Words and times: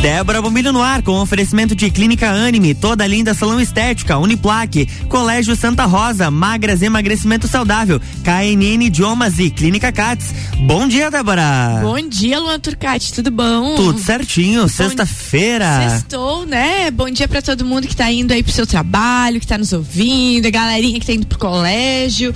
Débora 0.00 0.40
Bombilho 0.40 0.72
no 0.72 0.80
ar, 0.80 1.02
com 1.02 1.20
oferecimento 1.20 1.76
de 1.76 1.90
Clínica 1.90 2.30
Anime, 2.30 2.74
toda 2.74 3.06
linda 3.06 3.34
salão 3.34 3.60
estética, 3.60 4.16
Uniplaque, 4.16 4.86
Colégio 5.10 5.54
Santa 5.54 5.84
Rosa, 5.84 6.30
Magras 6.30 6.80
Emagrecimento 6.80 7.46
Saudável, 7.46 8.00
KNN 8.24 8.86
Idiomas 8.86 9.38
e 9.38 9.50
Clínica 9.50 9.92
Cats. 9.92 10.32
Bom 10.60 10.88
dia, 10.88 11.10
Débora. 11.10 11.80
Bom 11.82 12.08
dia, 12.08 12.40
Luan 12.40 12.58
Turcati, 12.58 13.12
tudo 13.12 13.30
bom? 13.30 13.74
Tudo 13.76 13.98
certinho, 13.98 14.66
sexta-feira. 14.70 15.90
Sextou, 15.90 16.46
né? 16.46 16.90
Bom 16.90 17.10
dia 17.10 17.28
para 17.28 17.42
todo 17.42 17.62
mundo 17.62 17.86
que 17.86 17.94
tá 17.94 18.10
indo 18.10 18.32
aí 18.32 18.42
pro 18.42 18.52
seu 18.52 18.66
trabalho, 18.66 19.38
que 19.38 19.46
tá 19.46 19.58
nos 19.58 19.74
ouvindo, 19.74 20.46
a 20.46 20.50
galerinha 20.50 20.98
que 20.98 21.06
tá 21.06 21.12
indo 21.12 21.26
pro 21.26 21.38
colégio. 21.38 22.34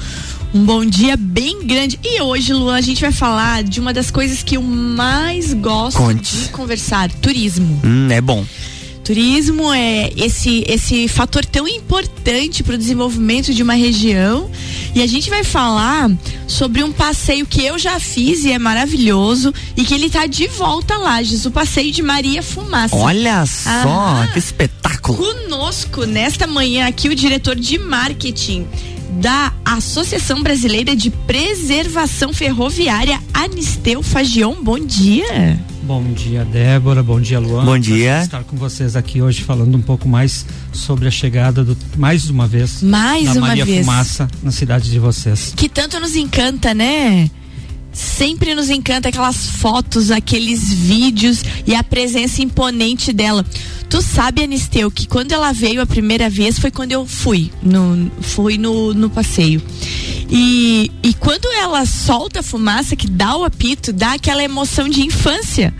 Um 0.54 0.64
bom 0.64 0.84
dia 0.86 1.16
bem 1.16 1.66
grande. 1.66 1.98
E 2.04 2.22
hoje, 2.22 2.52
Luan, 2.52 2.76
a 2.76 2.80
gente 2.80 3.00
vai 3.00 3.10
falar 3.10 3.64
de 3.64 3.80
uma 3.80 3.92
das 3.92 4.08
coisas 4.08 4.40
que 4.40 4.56
eu 4.56 4.62
mais 4.62 5.52
gosto 5.52 5.96
Conte. 5.96 6.36
de 6.36 6.48
conversar: 6.50 7.10
turismo. 7.10 7.80
Hum, 7.84 8.08
é 8.08 8.20
bom. 8.20 8.46
Turismo 9.02 9.70
é 9.74 10.12
esse, 10.16 10.64
esse 10.66 11.08
fator 11.08 11.44
tão 11.44 11.66
importante 11.68 12.62
para 12.62 12.76
o 12.76 12.78
desenvolvimento 12.78 13.52
de 13.52 13.64
uma 13.64 13.74
região. 13.74 14.48
E 14.94 15.02
a 15.02 15.06
gente 15.08 15.28
vai 15.28 15.42
falar 15.42 16.08
sobre 16.46 16.84
um 16.84 16.92
passeio 16.92 17.44
que 17.44 17.62
eu 17.62 17.76
já 17.76 17.98
fiz 17.98 18.44
e 18.44 18.52
é 18.52 18.58
maravilhoso 18.58 19.52
e 19.76 19.84
que 19.84 19.92
ele 19.92 20.08
tá 20.08 20.24
de 20.24 20.46
volta 20.46 20.96
lá, 20.96 21.20
Jesus, 21.20 21.46
o 21.46 21.50
passeio 21.50 21.90
de 21.92 22.00
Maria 22.00 22.42
Fumaça. 22.44 22.94
Olha 22.94 23.44
só, 23.44 23.68
Aham. 23.70 24.28
que 24.28 24.38
espetáculo. 24.38 25.18
Conosco 25.18 26.06
nesta 26.06 26.46
manhã 26.46 26.86
aqui 26.86 27.08
o 27.08 27.14
diretor 27.14 27.56
de 27.56 27.76
marketing 27.76 28.66
da 29.14 29.52
Associação 29.64 30.42
Brasileira 30.42 30.94
de 30.96 31.10
Preservação 31.10 32.32
Ferroviária, 32.32 33.20
Anisteu 33.32 34.02
Fagion. 34.02 34.54
Bom 34.62 34.78
dia. 34.78 35.58
Bom 35.82 36.02
dia, 36.12 36.44
Débora. 36.44 37.02
Bom 37.02 37.20
dia, 37.20 37.38
Luan. 37.38 37.64
Bom 37.64 37.78
dia. 37.78 38.06
Prazer 38.06 38.24
estar 38.24 38.44
com 38.44 38.56
vocês 38.56 38.96
aqui 38.96 39.20
hoje 39.20 39.42
falando 39.42 39.76
um 39.76 39.82
pouco 39.82 40.08
mais 40.08 40.46
sobre 40.72 41.06
a 41.08 41.10
chegada 41.10 41.62
do 41.62 41.76
mais 41.96 42.30
uma 42.30 42.46
vez 42.46 42.82
Mais 42.82 43.26
da 43.26 43.32
uma 43.32 43.48
Maria 43.48 43.64
vez. 43.64 43.84
Fumaça 43.84 44.28
na 44.42 44.50
cidade 44.50 44.90
de 44.90 44.98
vocês. 44.98 45.52
Que 45.54 45.68
tanto 45.68 46.00
nos 46.00 46.16
encanta, 46.16 46.72
né? 46.72 47.30
Sempre 47.94 48.56
nos 48.56 48.68
encanta 48.70 49.08
aquelas 49.08 49.46
fotos, 49.46 50.10
aqueles 50.10 50.72
vídeos 50.72 51.44
e 51.64 51.74
a 51.74 51.82
presença 51.84 52.42
imponente 52.42 53.12
dela. 53.12 53.46
Tu 53.88 54.02
sabe, 54.02 54.42
Anisteu, 54.42 54.90
que 54.90 55.06
quando 55.06 55.30
ela 55.30 55.52
veio 55.52 55.80
a 55.80 55.86
primeira 55.86 56.28
vez 56.28 56.58
foi 56.58 56.72
quando 56.72 56.90
eu 56.90 57.06
fui 57.06 57.52
no, 57.62 58.10
fui 58.20 58.58
no, 58.58 58.92
no 58.92 59.08
passeio. 59.08 59.62
E, 60.28 60.90
e 61.00 61.14
quando 61.14 61.46
ela 61.52 61.86
solta 61.86 62.40
a 62.40 62.42
fumaça, 62.42 62.96
que 62.96 63.08
dá 63.08 63.36
o 63.36 63.44
apito, 63.44 63.92
dá 63.92 64.14
aquela 64.14 64.42
emoção 64.42 64.88
de 64.88 65.02
infância. 65.06 65.72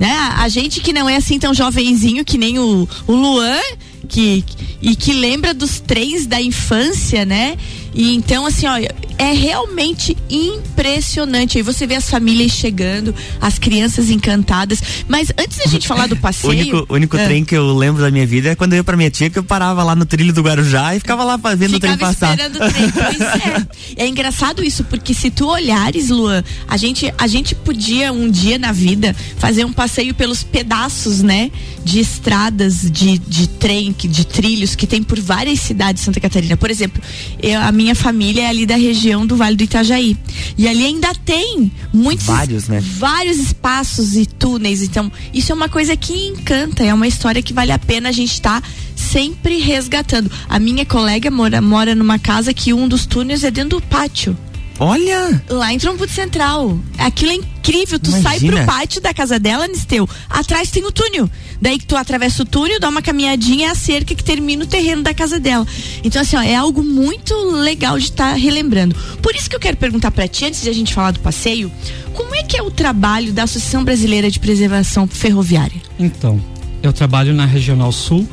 Né? 0.00 0.10
A 0.10 0.48
gente 0.48 0.80
que 0.80 0.92
não 0.92 1.08
é 1.08 1.14
assim 1.14 1.38
tão 1.38 1.54
jovenzinho 1.54 2.24
que 2.24 2.36
nem 2.36 2.58
o, 2.58 2.88
o 3.06 3.12
Luan, 3.12 3.60
que, 4.08 4.44
e 4.80 4.96
que 4.96 5.12
lembra 5.12 5.54
dos 5.54 5.78
trens 5.78 6.26
da 6.26 6.42
infância, 6.42 7.24
né? 7.24 7.56
E 7.94 8.14
então, 8.14 8.44
assim, 8.44 8.66
ó, 8.66 8.72
é 9.18 9.32
realmente 9.32 10.16
impressionante. 10.28 11.58
Aí 11.58 11.62
você 11.62 11.86
vê 11.86 11.94
as 11.96 12.08
famílias 12.08 12.52
chegando, 12.52 13.14
as 13.40 13.58
crianças 13.58 14.10
encantadas. 14.10 14.82
Mas 15.08 15.30
antes 15.38 15.58
da 15.58 15.66
gente 15.66 15.86
falar 15.86 16.06
do 16.06 16.16
passeio. 16.18 16.52
único, 16.52 16.86
o 16.88 16.94
único 16.94 17.16
Ah. 17.16 17.24
trem 17.24 17.44
que 17.44 17.56
eu 17.56 17.74
lembro 17.76 18.02
da 18.02 18.10
minha 18.10 18.26
vida 18.26 18.50
é 18.50 18.54
quando 18.54 18.72
eu 18.72 18.78
ia 18.78 18.84
pra 18.84 18.96
minha 18.96 19.10
tia, 19.10 19.28
que 19.30 19.38
eu 19.38 19.44
parava 19.44 19.82
lá 19.82 19.94
no 19.94 20.04
trilho 20.06 20.32
do 20.32 20.42
Guarujá 20.42 20.94
e 20.96 20.98
ficava 21.00 21.24
lá 21.24 21.38
fa- 21.38 21.54
vendo 21.54 21.76
o 21.76 21.80
trem 21.80 21.92
Ficava 21.92 22.12
passar. 22.14 22.30
esperando 22.38 22.56
o 22.56 22.72
trem. 22.72 22.90
Pois 22.90 23.20
é. 23.20 23.66
É 24.04 24.06
engraçado 24.08 24.64
isso, 24.64 24.84
porque 24.84 25.12
se 25.12 25.30
tu 25.30 25.46
olhares, 25.46 26.08
Luan, 26.08 26.42
a 26.66 26.76
gente, 26.76 27.12
a 27.18 27.26
gente 27.26 27.54
podia 27.54 28.12
um 28.12 28.30
dia 28.30 28.58
na 28.58 28.72
vida 28.72 29.14
fazer 29.36 29.64
um 29.64 29.72
passeio 29.72 30.14
pelos 30.14 30.42
pedaços, 30.42 31.20
né? 31.22 31.50
De 31.84 32.00
estradas, 32.00 32.90
de, 32.90 33.18
de 33.18 33.46
trem, 33.48 33.92
que- 33.92 34.08
de 34.08 34.24
trilhos 34.26 34.74
que 34.74 34.86
tem 34.86 35.02
por 35.02 35.20
várias 35.20 35.60
cidades 35.60 36.00
de 36.00 36.06
Santa 36.06 36.20
Catarina. 36.20 36.56
Por 36.56 36.70
exemplo, 36.70 37.02
eu- 37.42 37.60
a 37.60 37.70
minha 37.70 37.94
família 37.94 38.42
é 38.44 38.46
ali 38.48 38.64
da 38.66 38.76
região 38.76 39.01
do 39.26 39.36
Vale 39.36 39.56
do 39.56 39.64
Itajaí. 39.64 40.16
E 40.56 40.68
ali 40.68 40.84
ainda 40.84 41.12
tem 41.24 41.70
muitos 41.92 42.26
Vários, 42.26 42.68
né? 42.68 42.80
vários 42.80 43.38
espaços 43.38 44.16
e 44.16 44.26
túneis. 44.26 44.82
Então, 44.82 45.10
isso 45.32 45.52
é 45.52 45.54
uma 45.54 45.68
coisa 45.68 45.96
que 45.96 46.12
encanta, 46.12 46.84
é 46.84 46.92
uma 46.92 47.06
história 47.06 47.42
que 47.42 47.52
vale 47.52 47.72
a 47.72 47.78
pena 47.78 48.08
a 48.08 48.12
gente 48.12 48.32
estar 48.32 48.62
sempre 48.94 49.58
resgatando. 49.58 50.30
A 50.48 50.58
minha 50.58 50.86
colega 50.86 51.30
mora, 51.30 51.60
mora 51.60 51.94
numa 51.94 52.18
casa 52.18 52.54
que 52.54 52.72
um 52.72 52.88
dos 52.88 53.06
túneis 53.06 53.44
é 53.44 53.50
dentro 53.50 53.80
do 53.80 53.86
pátio. 53.86 54.36
Olha! 54.78 55.42
Lá 55.48 55.72
em 55.72 55.78
Trombudo 55.78 56.10
Central. 56.10 56.78
Aquilo 56.98 57.32
é 57.32 57.34
incrível. 57.34 57.98
Tu 57.98 58.10
sai 58.10 58.20
Imagina. 58.38 58.56
pro 58.56 58.66
pátio 58.66 59.00
da 59.00 59.14
casa 59.14 59.38
dela, 59.38 59.68
Nisteu. 59.68 60.08
Atrás 60.28 60.70
tem 60.70 60.84
o 60.84 60.90
túnel. 60.90 61.30
Daí 61.60 61.78
que 61.78 61.86
tu 61.86 61.96
atravessa 61.96 62.42
o 62.42 62.46
túnel, 62.46 62.80
dá 62.80 62.88
uma 62.88 63.00
caminhadinha, 63.02 63.68
é 63.68 63.70
a 63.70 63.74
cerca 63.74 64.14
que 64.14 64.24
termina 64.24 64.64
o 64.64 64.66
terreno 64.66 65.02
da 65.02 65.14
casa 65.14 65.38
dela. 65.38 65.66
Então, 66.02 66.20
assim, 66.20 66.36
ó, 66.36 66.42
é 66.42 66.56
algo 66.56 66.82
muito 66.82 67.34
legal 67.50 67.98
de 67.98 68.06
estar 68.06 68.32
relembrando. 68.34 68.96
Por 69.22 69.34
isso 69.36 69.48
que 69.48 69.54
eu 69.54 69.60
quero 69.60 69.76
perguntar 69.76 70.10
pra 70.10 70.26
ti, 70.26 70.46
antes 70.46 70.62
de 70.62 70.68
a 70.68 70.74
gente 70.74 70.92
falar 70.92 71.12
do 71.12 71.20
passeio, 71.20 71.70
como 72.14 72.34
é 72.34 72.42
que 72.42 72.56
é 72.56 72.62
o 72.62 72.70
trabalho 72.70 73.32
da 73.32 73.44
Associação 73.44 73.84
Brasileira 73.84 74.30
de 74.30 74.40
Preservação 74.40 75.06
Ferroviária? 75.06 75.80
Então, 75.98 76.42
eu 76.82 76.92
trabalho 76.92 77.32
na 77.32 77.46
Regional 77.46 77.92
Sul, 77.92 78.28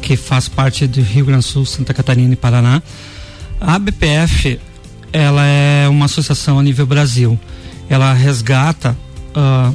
que 0.00 0.16
faz 0.16 0.48
parte 0.48 0.86
do 0.86 1.02
Rio 1.02 1.26
Grande 1.26 1.44
do 1.44 1.48
Sul, 1.48 1.66
Santa 1.66 1.92
Catarina 1.92 2.32
e 2.32 2.36
Paraná. 2.36 2.82
A 3.60 3.78
BPF, 3.78 4.58
ela 5.14 5.46
é 5.46 5.88
uma 5.88 6.06
associação 6.06 6.58
a 6.58 6.62
nível 6.62 6.84
Brasil. 6.84 7.38
Ela 7.88 8.12
resgata 8.12 8.96
ah, 9.34 9.72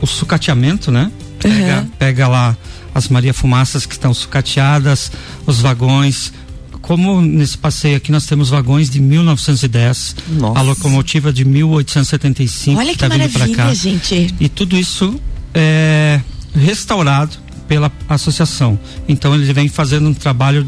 o 0.00 0.06
sucateamento, 0.06 0.92
né? 0.92 1.10
Pega, 1.40 1.80
Uhum. 1.80 1.86
pega 1.98 2.28
lá 2.28 2.56
as 2.94 3.08
Maria 3.08 3.34
Fumaças 3.34 3.84
que 3.84 3.92
estão 3.94 4.14
sucateadas, 4.14 5.10
os 5.44 5.60
vagões. 5.60 6.32
Como 6.80 7.20
nesse 7.20 7.58
passeio 7.58 7.96
aqui 7.96 8.12
nós 8.12 8.24
temos 8.24 8.50
vagões 8.50 8.88
de 8.88 9.00
1910, 9.00 10.14
Nossa. 10.28 10.58
a 10.60 10.62
locomotiva 10.62 11.32
de 11.32 11.44
1875 11.44 12.78
Olha 12.78 12.92
que 12.92 12.98
tá 12.98 13.08
vindo 13.08 13.28
pra 13.30 13.48
cá. 13.48 13.74
gente. 13.74 14.32
E 14.38 14.48
tudo 14.48 14.76
isso 14.76 15.20
é 15.52 16.20
restaurado 16.54 17.36
pela 17.66 17.90
associação. 18.08 18.78
Então 19.08 19.34
ele 19.34 19.52
vem 19.52 19.68
fazendo 19.68 20.08
um 20.08 20.14
trabalho 20.14 20.66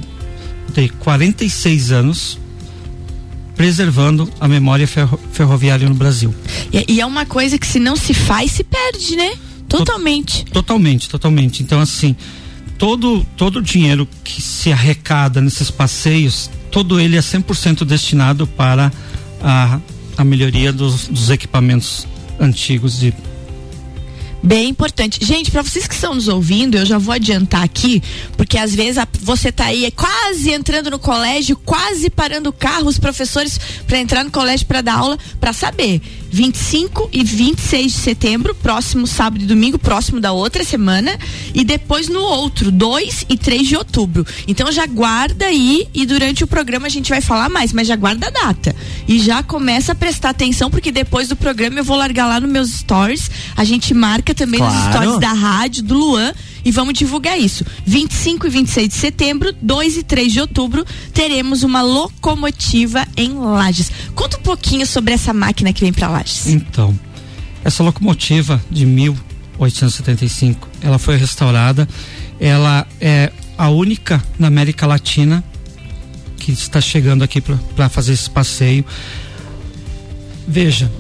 de 0.75 0.88
46 0.88 1.93
anos 1.93 2.38
preservando 3.60 4.26
a 4.41 4.48
memória 4.48 4.88
ferro- 4.88 5.21
ferroviária 5.32 5.87
no 5.87 5.94
Brasil. 5.94 6.34
E, 6.72 6.94
e 6.94 6.98
é 6.98 7.04
uma 7.04 7.26
coisa 7.26 7.59
que 7.59 7.66
se 7.66 7.78
não 7.78 7.94
se 7.94 8.15
faz, 8.15 8.53
se 8.53 8.65
perde, 8.65 9.15
né? 9.16 9.34
Totalmente. 9.69 10.47
Totalmente, 10.47 11.10
totalmente. 11.10 11.62
Então 11.62 11.78
assim, 11.78 12.16
todo 12.78 13.22
todo 13.37 13.56
o 13.56 13.62
dinheiro 13.62 14.09
que 14.25 14.41
se 14.41 14.72
arrecada 14.72 15.43
nesses 15.43 15.70
passeios, 15.70 16.50
todo 16.70 16.99
ele 16.99 17.19
é 17.19 17.20
100% 17.20 17.84
destinado 17.84 18.47
para 18.47 18.91
a, 19.43 19.78
a 20.16 20.25
melhoria 20.25 20.72
dos, 20.72 21.06
dos 21.09 21.28
equipamentos 21.28 22.09
antigos 22.41 22.99
de 22.99 23.12
Bem 24.42 24.70
importante. 24.70 25.22
Gente, 25.24 25.50
para 25.50 25.62
vocês 25.62 25.86
que 25.86 25.94
estão 25.94 26.14
nos 26.14 26.26
ouvindo, 26.26 26.78
eu 26.78 26.86
já 26.86 26.96
vou 26.96 27.12
adiantar 27.14 27.62
aqui, 27.62 28.02
porque 28.38 28.56
às 28.56 28.74
vezes 28.74 28.96
a- 28.96 29.06
você 29.20 29.52
tá 29.52 29.66
aí 29.66 29.90
quase 29.90 30.50
entrando 30.50 30.90
no 30.90 30.98
colégio, 30.98 31.56
quase 31.58 32.08
parando 32.08 32.48
o 32.48 32.52
carro, 32.52 32.86
os 32.88 32.98
professores 32.98 33.60
para 33.86 33.98
entrar 33.98 34.24
no 34.24 34.30
colégio 34.30 34.66
para 34.66 34.80
dar 34.80 34.94
aula, 34.94 35.18
para 35.38 35.52
saber. 35.52 36.00
25 36.30 37.10
e 37.12 37.24
26 37.24 37.92
de 37.92 37.98
setembro, 37.98 38.54
próximo 38.54 39.06
sábado 39.06 39.42
e 39.42 39.46
domingo, 39.46 39.78
próximo 39.78 40.20
da 40.20 40.32
outra 40.32 40.62
semana, 40.64 41.18
e 41.54 41.64
depois 41.64 42.08
no 42.08 42.20
outro, 42.20 42.70
2 42.70 43.26
e 43.28 43.36
3 43.36 43.66
de 43.68 43.76
outubro. 43.76 44.26
Então 44.46 44.70
já 44.70 44.86
guarda 44.86 45.46
aí 45.46 45.88
e 45.92 46.06
durante 46.06 46.44
o 46.44 46.46
programa 46.46 46.86
a 46.86 46.90
gente 46.90 47.08
vai 47.10 47.20
falar 47.20 47.48
mais, 47.48 47.72
mas 47.72 47.88
já 47.88 47.96
guarda 47.96 48.28
a 48.28 48.30
data. 48.30 48.74
E 49.08 49.19
já 49.19 49.42
começa 49.42 49.92
a 49.92 49.94
prestar 49.94 50.30
atenção, 50.30 50.70
porque 50.70 50.92
depois 50.92 51.28
do 51.28 51.36
programa 51.36 51.78
eu 51.80 51.84
vou 51.84 51.96
largar 51.96 52.26
lá 52.26 52.38
nos 52.40 52.50
meus 52.50 52.70
stories. 52.70 53.30
A 53.56 53.64
gente 53.64 53.92
marca 53.92 54.34
também 54.34 54.60
nos 54.60 54.70
Claro. 54.72 54.92
stories 54.92 55.19
da 55.20 55.32
rádio, 55.32 55.82
do 55.82 55.94
Luan, 55.98 56.32
e 56.64 56.70
vamos 56.70 56.94
divulgar 56.94 57.38
isso. 57.38 57.64
25 57.86 58.46
e 58.46 58.50
26 58.50 58.88
de 58.88 58.94
setembro, 58.94 59.54
2 59.60 59.96
e 59.98 60.02
3 60.02 60.32
de 60.32 60.40
outubro, 60.40 60.84
teremos 61.12 61.62
uma 61.62 61.82
locomotiva 61.82 63.06
em 63.16 63.34
Lages. 63.34 63.90
Conta 64.14 64.36
um 64.38 64.42
pouquinho 64.42 64.86
sobre 64.86 65.14
essa 65.14 65.32
máquina 65.32 65.72
que 65.72 65.80
vem 65.80 65.92
para 65.92 66.08
Lages. 66.08 66.46
Então, 66.46 66.98
essa 67.64 67.82
locomotiva 67.82 68.62
de 68.70 68.84
1875, 68.86 70.68
ela 70.80 70.98
foi 70.98 71.16
restaurada. 71.16 71.88
Ela 72.38 72.86
é 73.00 73.30
a 73.58 73.68
única 73.68 74.22
na 74.38 74.46
América 74.48 74.86
Latina 74.86 75.44
que 76.38 76.52
está 76.52 76.80
chegando 76.80 77.22
aqui 77.22 77.40
para 77.40 77.88
fazer 77.90 78.14
esse 78.14 78.30
passeio. 78.30 78.84
Veja, 80.48 80.90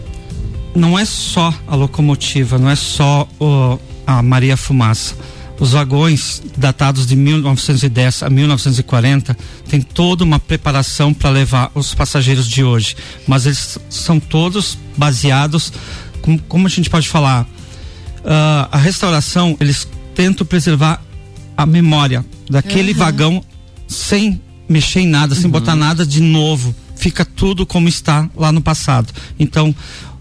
não 0.74 0.98
é 0.98 1.04
só 1.04 1.52
a 1.66 1.74
locomotiva, 1.74 2.58
não 2.58 2.68
é 2.68 2.76
só 2.76 3.26
o- 3.40 3.78
a 4.06 4.22
Maria 4.22 4.56
Fumaça. 4.56 5.16
Os 5.60 5.72
vagões 5.72 6.42
datados 6.56 7.06
de 7.06 7.14
1910 7.14 8.22
a 8.22 8.30
1940 8.30 9.36
têm 9.68 9.82
toda 9.82 10.24
uma 10.24 10.38
preparação 10.40 11.12
para 11.12 11.28
levar 11.28 11.70
os 11.74 11.94
passageiros 11.94 12.48
de 12.48 12.64
hoje, 12.64 12.96
mas 13.28 13.44
eles 13.44 13.78
são 13.90 14.18
todos 14.18 14.78
baseados, 14.96 15.70
com, 16.22 16.38
como 16.38 16.66
a 16.66 16.70
gente 16.70 16.88
pode 16.88 17.06
falar, 17.06 17.46
ah, 18.24 18.68
a 18.72 18.78
restauração 18.78 19.54
eles 19.60 19.86
tento 20.14 20.46
preservar 20.46 21.02
a 21.54 21.66
memória 21.66 22.24
daquele 22.48 22.92
uhum. 22.92 22.98
vagão 22.98 23.44
sem 23.86 24.40
mexer 24.66 25.00
em 25.00 25.06
nada, 25.06 25.34
sem 25.34 25.44
uhum. 25.44 25.50
botar 25.50 25.76
nada 25.76 26.06
de 26.06 26.22
novo. 26.22 26.74
Fica 26.96 27.24
tudo 27.24 27.66
como 27.66 27.86
está 27.86 28.28
lá 28.34 28.50
no 28.50 28.62
passado. 28.62 29.12
Então, 29.38 29.74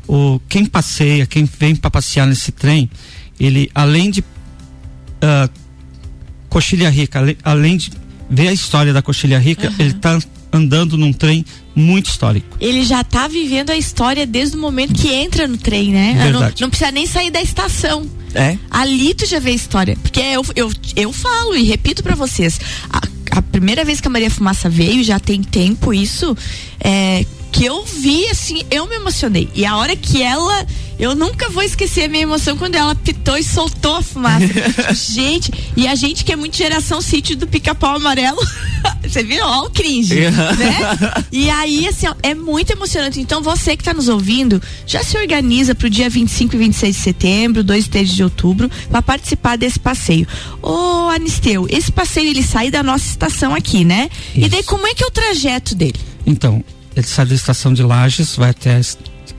o, 0.07 0.39
quem 0.49 0.65
passeia, 0.65 1.25
quem 1.25 1.45
vem 1.45 1.75
para 1.75 1.89
passear 1.89 2.27
nesse 2.27 2.51
trem, 2.51 2.89
ele 3.39 3.69
além 3.73 4.09
de 4.09 4.23
uh, 5.23 5.49
Coxilha 6.49 6.89
Rica, 6.89 7.19
além 7.43 7.77
de 7.77 7.91
ver 8.29 8.49
a 8.49 8.53
história 8.53 8.93
da 8.93 9.01
Coxilha 9.01 9.39
Rica, 9.39 9.69
uhum. 9.69 9.75
ele 9.79 9.89
está 9.91 10.19
andando 10.51 10.97
num 10.97 11.13
trem 11.13 11.45
muito 11.75 12.09
histórico. 12.09 12.57
Ele 12.59 12.83
já 12.83 13.01
está 13.01 13.27
vivendo 13.27 13.69
a 13.69 13.77
história 13.77 14.25
desde 14.25 14.57
o 14.57 14.59
momento 14.59 14.93
que 14.93 15.11
entra 15.13 15.47
no 15.47 15.57
trem, 15.57 15.91
né? 15.91 16.17
Ah, 16.19 16.31
não, 16.31 16.53
não, 16.59 16.69
precisa 16.69 16.91
nem 16.91 17.05
sair 17.05 17.31
da 17.31 17.41
estação. 17.41 18.05
É? 18.33 18.57
Ali 18.69 19.13
tu 19.13 19.25
já 19.25 19.39
vê 19.39 19.51
a 19.51 19.53
história. 19.53 19.97
Porque 20.01 20.19
eu, 20.19 20.43
eu, 20.55 20.71
eu 20.95 21.13
falo 21.13 21.55
e 21.55 21.63
repito 21.63 22.03
para 22.03 22.15
vocês. 22.15 22.59
A, 22.89 23.01
a, 23.37 23.41
primeira 23.41 23.85
vez 23.85 24.01
que 24.01 24.07
a 24.07 24.11
Maria 24.11 24.29
Fumaça 24.29 24.69
veio, 24.69 25.03
já 25.03 25.19
tem 25.19 25.41
tempo 25.41 25.93
isso, 25.93 26.35
é, 26.79 27.25
que 27.51 27.65
eu 27.65 27.83
vi, 27.83 28.27
assim, 28.27 28.63
eu 28.69 28.87
me 28.87 28.95
emocionei. 28.95 29.49
E 29.53 29.65
a 29.65 29.75
hora 29.77 29.95
que 29.95 30.21
ela. 30.21 30.65
Eu 30.97 31.15
nunca 31.15 31.49
vou 31.49 31.63
esquecer 31.63 32.03
a 32.03 32.07
minha 32.09 32.23
emoção 32.23 32.57
quando 32.57 32.75
ela 32.75 32.93
pitou 32.93 33.37
e 33.37 33.43
soltou 33.43 33.95
a 33.95 34.01
fumaça. 34.01 34.45
gente, 34.93 35.49
e 35.77 35.87
a 35.87 35.95
gente 35.95 36.25
que 36.25 36.33
é 36.33 36.35
muito 36.35 36.57
geração 36.57 37.01
sítio 37.01 37.37
do 37.37 37.47
pica-pau 37.47 37.95
amarelo, 37.95 38.37
você 39.01 39.23
viu? 39.23 39.45
Ó, 39.45 39.67
o 39.67 39.69
cringe, 39.69 40.15
né? 40.19 41.23
E 41.31 41.49
aí, 41.49 41.87
assim, 41.87 42.05
ó, 42.05 42.13
é 42.21 42.35
muito 42.35 42.73
emocionante. 42.73 43.17
Então, 43.21 43.41
você 43.41 43.77
que 43.77 43.81
está 43.81 43.93
nos 43.93 44.09
ouvindo, 44.09 44.61
já 44.85 45.01
se 45.01 45.17
organiza 45.17 45.73
para 45.73 45.87
o 45.87 45.89
dia 45.89 46.09
25 46.09 46.53
e 46.53 46.59
26 46.59 46.95
de 46.97 47.01
setembro, 47.01 47.63
2 47.63 47.85
e 47.85 47.89
3 47.89 48.09
de 48.09 48.23
outubro, 48.23 48.69
para 48.91 49.01
participar 49.01 49.57
desse 49.57 49.79
passeio. 49.79 50.27
Ô, 50.61 51.07
Anisteu, 51.09 51.65
esse 51.69 51.93
passeio 51.93 52.29
ele 52.29 52.43
sai 52.43 52.69
da 52.69 52.83
nossa 52.83 53.05
estação 53.05 53.55
aqui, 53.55 53.85
né? 53.85 54.09
Isso. 54.35 54.47
E 54.47 54.49
daí, 54.49 54.63
como 54.63 54.85
é 54.85 54.93
que 54.93 55.01
é 55.01 55.07
o 55.07 55.11
trajeto 55.11 55.73
dele? 55.75 55.95
Então, 56.25 56.61
ele 56.99 57.07
sai 57.07 57.25
da 57.25 57.35
estação 57.35 57.73
de 57.73 57.83
Lages, 57.83 58.35
vai 58.35 58.49
até 58.51 58.79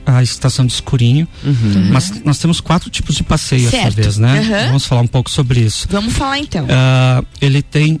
a 0.05 0.23
estação 0.23 0.65
de 0.65 0.73
Escurinho. 0.73 1.27
Uhum. 1.43 1.89
Mas 1.91 2.23
nós 2.23 2.37
temos 2.37 2.59
quatro 2.59 2.89
tipos 2.89 3.15
de 3.15 3.23
passeio 3.23 3.69
certo. 3.69 3.87
essa 3.87 4.01
vez, 4.01 4.17
né? 4.17 4.39
Uhum. 4.39 4.67
Vamos 4.67 4.85
falar 4.85 5.01
um 5.01 5.07
pouco 5.07 5.29
sobre 5.29 5.61
isso. 5.61 5.87
Vamos 5.89 6.13
falar 6.13 6.39
então. 6.39 6.65
Uh, 6.65 7.25
ele 7.39 7.61
tem 7.61 7.99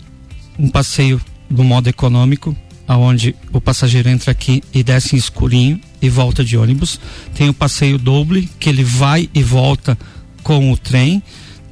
um 0.57 0.69
passeio 0.69 1.21
do 1.49 1.63
modo 1.63 1.87
econômico, 1.87 2.55
aonde 2.87 3.35
o 3.51 3.61
passageiro 3.61 4.09
entra 4.09 4.31
aqui 4.31 4.63
e 4.73 4.83
desce 4.83 5.15
em 5.15 5.19
Escurinho 5.19 5.79
e 6.01 6.09
volta 6.09 6.43
de 6.43 6.57
ônibus. 6.57 6.99
Tem 7.35 7.49
o 7.49 7.53
passeio 7.53 7.97
doble, 7.97 8.49
que 8.59 8.69
ele 8.69 8.83
vai 8.83 9.29
e 9.33 9.43
volta 9.43 9.97
com 10.43 10.71
o 10.71 10.77
trem. 10.77 11.21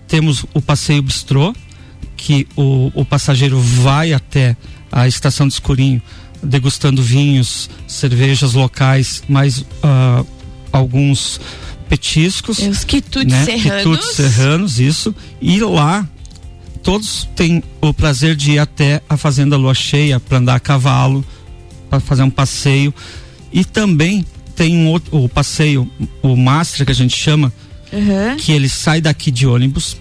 Temos 0.08 0.46
o 0.54 0.62
passeio 0.62 1.02
bistrô, 1.02 1.56
que 2.16 2.48
o, 2.56 2.92
o 2.94 3.06
passageiro 3.06 3.60
vai 3.60 4.14
até 4.14 4.56
a 4.92 5.08
estação 5.08 5.48
de 5.48 5.54
Escurinho 5.54 6.02
degustando 6.42 7.02
vinhos, 7.02 7.70
cervejas 7.88 8.54
locais, 8.54 9.24
mais 9.28 9.60
uh, 9.60 10.26
alguns 10.72 11.40
petiscos. 11.88 12.60
Os 12.60 12.84
quitutes 12.84 13.34
né? 13.34 13.46
serranos. 13.46 13.84
Quitutes 13.84 14.16
serranos, 14.16 14.80
isso. 14.80 15.16
E 15.42 15.60
lá 15.60 16.08
todos 16.84 17.28
têm 17.36 17.64
o 17.82 17.94
prazer 17.94 18.36
de 18.36 18.52
ir 18.54 18.60
até 18.60 19.02
a 19.10 19.18
Fazenda 19.18 19.58
Lua 19.58 19.74
Cheia 19.74 20.20
para 20.20 20.38
andar 20.38 20.56
a 20.56 20.60
cavalo, 20.60 21.26
para 21.90 22.00
fazer 22.00 22.24
um 22.24 22.30
passeio. 22.30 22.94
E 23.52 23.66
também 23.66 24.26
tem 24.56 24.76
um 24.76 24.88
outro, 24.88 25.24
o 25.24 25.28
passeio, 25.28 25.90
o 26.22 26.36
Master 26.36 26.86
que 26.86 26.92
a 26.92 26.96
gente 26.96 27.16
chama, 27.16 27.52
uhum. 27.92 28.38
que 28.38 28.52
ele 28.52 28.70
sai 28.70 29.02
daqui 29.02 29.32
de 29.32 29.48
ônibus, 29.48 29.98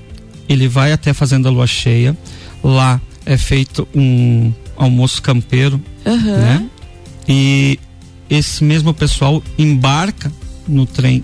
ele 0.49 0.69
vai 0.69 0.93
até 0.93 1.11
a 1.11 1.15
Fazenda 1.15 1.51
Lua 1.51 1.67
Cheia, 1.67 2.17
lá 2.63 3.01
é 3.25 3.37
feito 3.37 3.87
um 3.95 4.53
almoço 4.79 5.21
campeiro, 5.21 5.81
uhum. 6.07 6.39
né? 6.39 6.67
E 7.29 7.79
esse 8.31 8.63
mesmo 8.65 8.95
pessoal 8.95 9.43
embarca 9.59 10.33
no 10.67 10.87
trem 10.87 11.23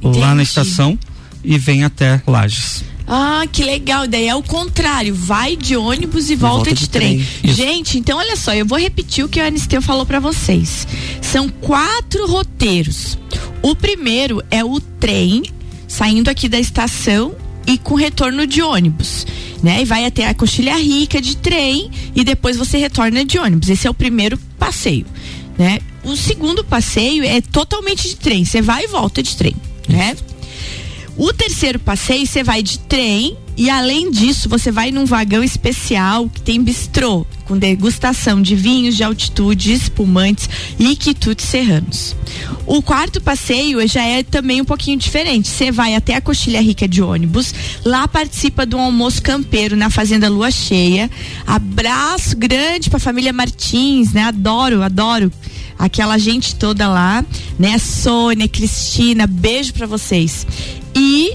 Entendi. 0.00 0.18
lá 0.18 0.34
na 0.34 0.42
estação 0.42 0.98
e 1.44 1.58
vem 1.58 1.84
até 1.84 2.22
Lages. 2.26 2.84
Ah, 3.06 3.44
que 3.50 3.62
legal. 3.62 4.06
Daí 4.06 4.26
é 4.26 4.34
o 4.34 4.42
contrário. 4.42 5.14
Vai 5.14 5.56
de 5.56 5.76
ônibus 5.76 6.30
e, 6.30 6.32
e 6.32 6.36
volta, 6.36 6.56
volta, 6.56 6.74
de, 6.74 6.80
de 6.80 6.88
trem. 6.88 7.24
trem. 7.40 7.52
Gente, 7.52 7.98
então 7.98 8.18
olha 8.18 8.36
só, 8.36 8.54
eu 8.54 8.64
vou 8.64 8.78
repetir 8.78 9.24
o 9.24 9.28
que 9.28 9.40
o 9.40 9.44
Anisteu 9.44 9.82
falou 9.82 10.06
para 10.06 10.20
vocês. 10.20 10.86
São 11.20 11.48
quatro 11.48 12.26
roteiros. 12.26 13.18
O 13.60 13.74
primeiro 13.74 14.42
é 14.50 14.64
o 14.64 14.80
trem 14.80 15.42
saindo 15.86 16.28
aqui 16.28 16.48
da 16.48 16.58
estação 16.58 17.34
e 17.66 17.76
com 17.76 17.94
retorno 17.94 18.46
de 18.46 18.62
ônibus 18.62 19.26
né? 19.62 19.82
E 19.82 19.84
vai 19.84 20.04
até 20.04 20.26
a 20.26 20.34
Coxilha 20.34 20.76
Rica 20.76 21.20
de 21.20 21.36
trem 21.36 21.90
e 22.14 22.24
depois 22.24 22.56
você 22.56 22.78
retorna 22.78 23.24
de 23.24 23.38
ônibus. 23.38 23.68
Esse 23.68 23.86
é 23.86 23.90
o 23.90 23.94
primeiro 23.94 24.38
passeio, 24.58 25.06
né? 25.58 25.78
O 26.02 26.16
segundo 26.16 26.64
passeio 26.64 27.24
é 27.24 27.40
totalmente 27.40 28.08
de 28.08 28.16
trem, 28.16 28.44
você 28.44 28.60
vai 28.60 28.84
e 28.84 28.88
volta 28.88 29.22
de 29.22 29.36
trem, 29.36 29.54
né? 29.88 30.16
O 31.16 31.32
terceiro 31.32 31.78
passeio 31.78 32.26
você 32.26 32.42
vai 32.42 32.62
de 32.62 32.78
trem 32.80 33.36
e 33.56 33.68
além 33.68 34.10
disso, 34.10 34.48
você 34.48 34.70
vai 34.70 34.90
num 34.90 35.04
vagão 35.04 35.42
especial 35.42 36.28
que 36.28 36.40
tem 36.40 36.62
bistrô, 36.62 37.26
com 37.44 37.58
degustação 37.58 38.40
de 38.40 38.54
vinhos 38.54 38.96
de 38.96 39.04
altitude, 39.04 39.72
espumantes 39.72 40.48
e 40.78 40.96
quitutes 40.96 41.46
serranos. 41.46 42.16
O 42.66 42.80
quarto 42.80 43.20
passeio 43.20 43.86
já 43.86 44.02
é 44.02 44.22
também 44.22 44.60
um 44.60 44.64
pouquinho 44.64 44.98
diferente. 44.98 45.48
Você 45.48 45.70
vai 45.70 45.94
até 45.94 46.14
a 46.14 46.20
Coxilha 46.20 46.62
Rica 46.62 46.88
de 46.88 47.02
ônibus, 47.02 47.54
lá 47.84 48.08
participa 48.08 48.64
do 48.64 48.78
almoço 48.78 49.22
campeiro 49.22 49.76
na 49.76 49.90
Fazenda 49.90 50.28
Lua 50.28 50.50
Cheia. 50.50 51.10
Abraço 51.46 52.36
grande 52.36 52.88
para 52.88 52.96
a 52.96 53.00
família 53.00 53.32
Martins, 53.32 54.12
né? 54.12 54.22
Adoro, 54.22 54.82
adoro 54.82 55.30
aquela 55.78 56.16
gente 56.16 56.54
toda 56.54 56.88
lá, 56.88 57.24
né? 57.58 57.78
Sônia, 57.78 58.48
Cristina, 58.48 59.26
beijo 59.26 59.74
para 59.74 59.86
vocês. 59.86 60.46
E 60.94 61.34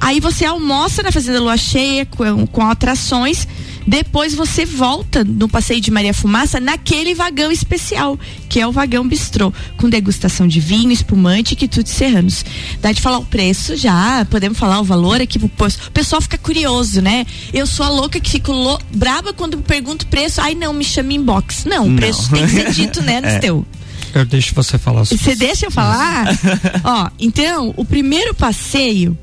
Aí 0.00 0.20
você 0.20 0.44
almoça 0.44 1.02
na 1.02 1.12
Fazenda 1.12 1.40
Lua 1.40 1.56
Cheia 1.56 2.06
com, 2.06 2.46
com 2.46 2.62
atrações. 2.62 3.46
Depois 3.86 4.34
você 4.34 4.66
volta 4.66 5.24
no 5.24 5.48
passeio 5.48 5.80
de 5.80 5.90
Maria 5.90 6.12
Fumaça 6.12 6.60
naquele 6.60 7.14
vagão 7.14 7.50
especial, 7.50 8.18
que 8.46 8.60
é 8.60 8.66
o 8.66 8.70
vagão 8.70 9.08
bistrô, 9.08 9.50
com 9.78 9.88
degustação 9.88 10.46
de 10.46 10.60
vinho, 10.60 10.92
espumante 10.92 11.54
e 11.54 11.56
quitutes 11.56 11.94
serranos. 11.94 12.44
Dá 12.82 12.92
de 12.92 13.00
falar 13.00 13.16
o 13.16 13.24
preço 13.24 13.76
já, 13.76 14.26
podemos 14.26 14.58
falar 14.58 14.78
o 14.80 14.84
valor 14.84 15.22
aqui 15.22 15.38
pro 15.38 15.48
O 15.48 15.90
pessoal 15.90 16.20
fica 16.20 16.36
curioso, 16.36 17.00
né? 17.00 17.24
Eu 17.50 17.66
sou 17.66 17.86
a 17.86 17.88
louca 17.88 18.20
que 18.20 18.30
fico 18.30 18.52
lo... 18.52 18.78
braba 18.94 19.32
quando 19.32 19.56
pergunto 19.58 20.04
o 20.04 20.08
preço. 20.08 20.38
Ai, 20.42 20.54
não, 20.54 20.74
me 20.74 20.84
chama 20.84 21.14
inbox. 21.14 21.64
Não, 21.64 21.88
o 21.88 21.96
preço 21.96 22.30
tem 22.30 22.44
que 22.44 22.50
ser 22.50 22.70
dito, 22.72 23.00
né, 23.00 23.20
no 23.22 23.28
é. 23.28 23.38
teu. 23.38 23.66
Eu 24.14 24.26
deixo 24.26 24.54
você 24.54 24.76
falar. 24.76 25.04
Você 25.04 25.34
deixa 25.34 25.66
eu 25.66 25.70
falar? 25.70 26.26
Ó, 26.84 27.10
então, 27.18 27.72
o 27.74 27.86
primeiro 27.86 28.34
passeio 28.34 29.16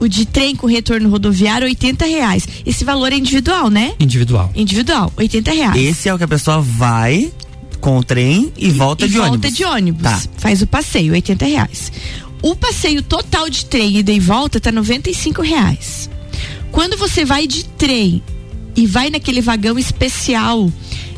o 0.00 0.08
de 0.08 0.26
trem 0.26 0.54
com 0.56 0.66
retorno 0.66 1.08
rodoviário, 1.08 1.66
80 1.66 2.04
reais. 2.04 2.46
Esse 2.64 2.84
valor 2.84 3.12
é 3.12 3.16
individual, 3.16 3.70
né? 3.70 3.94
Individual. 3.98 4.50
Individual, 4.54 5.12
80 5.16 5.52
reais. 5.52 5.82
Esse 5.82 6.08
é 6.08 6.14
o 6.14 6.18
que 6.18 6.24
a 6.24 6.28
pessoa 6.28 6.60
vai 6.60 7.32
com 7.80 7.98
o 7.98 8.04
trem 8.04 8.52
e, 8.56 8.68
e 8.68 8.70
volta 8.70 9.04
e 9.04 9.08
de 9.08 9.14
volta 9.16 9.32
ônibus. 9.32 9.50
Volta 9.50 9.56
de 9.56 9.64
ônibus. 9.64 10.02
Tá. 10.02 10.22
Faz 10.38 10.62
o 10.62 10.66
passeio, 10.66 11.12
80 11.12 11.44
reais. 11.44 11.92
O 12.42 12.54
passeio 12.54 13.02
total 13.02 13.48
de 13.48 13.64
trem, 13.64 13.98
ida 13.98 14.12
e 14.12 14.20
volta, 14.20 14.60
tá 14.60 14.70
95 14.70 15.42
reais. 15.42 16.10
Quando 16.70 16.96
você 16.96 17.24
vai 17.24 17.46
de 17.46 17.64
trem 17.64 18.22
e 18.76 18.86
vai 18.86 19.08
naquele 19.08 19.40
vagão 19.40 19.78
especial 19.78 20.70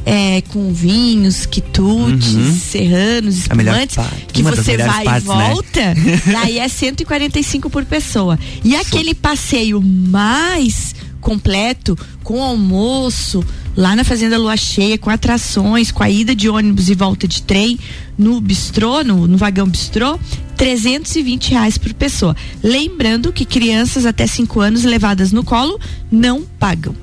é, 0.07 0.41
com 0.41 0.73
vinhos, 0.73 1.47
quitutes, 1.47 2.35
uhum. 2.35 2.55
serranos, 2.55 3.39
espumantes, 3.39 3.97
que 4.33 4.41
você 4.41 4.77
vai 4.77 5.05
partes, 5.05 5.25
e 5.25 5.29
né? 5.29 5.49
volta, 5.49 5.95
né? 5.95 6.23
daí 6.33 6.59
é 6.61 6.69
145 6.69 7.69
por 7.69 7.85
pessoa. 7.85 8.39
E 8.63 8.77
aquele 8.77 9.15
passeio 9.15 9.83
mais 9.83 10.95
completo, 11.21 11.99
com 12.23 12.41
almoço, 12.41 13.45
lá 13.77 13.97
na 13.97 14.05
Fazenda 14.05 14.39
Lua 14.39 14.57
Cheia, 14.57 14.97
com 14.97 15.11
atrações, 15.11 15.91
com 15.91 16.05
a 16.05 16.09
ida 16.09 16.37
de 16.37 16.49
ônibus 16.49 16.89
e 16.89 16.95
volta 16.95 17.27
de 17.27 17.43
trem, 17.43 17.77
no 18.17 18.41
bistrô, 18.41 19.03
no, 19.03 19.27
no 19.27 19.37
vagão 19.37 19.67
bistrô, 19.67 20.21
320 20.57 21.51
reais 21.51 21.77
por 21.77 21.93
pessoa. 21.95 22.37
Lembrando 22.63 23.33
que 23.33 23.45
crianças 23.45 24.07
até 24.07 24.25
5 24.25 24.61
anos 24.61 24.85
levadas 24.85 25.33
no 25.33 25.43
colo 25.43 25.81
não 26.13 26.43
pagam. 26.61 26.95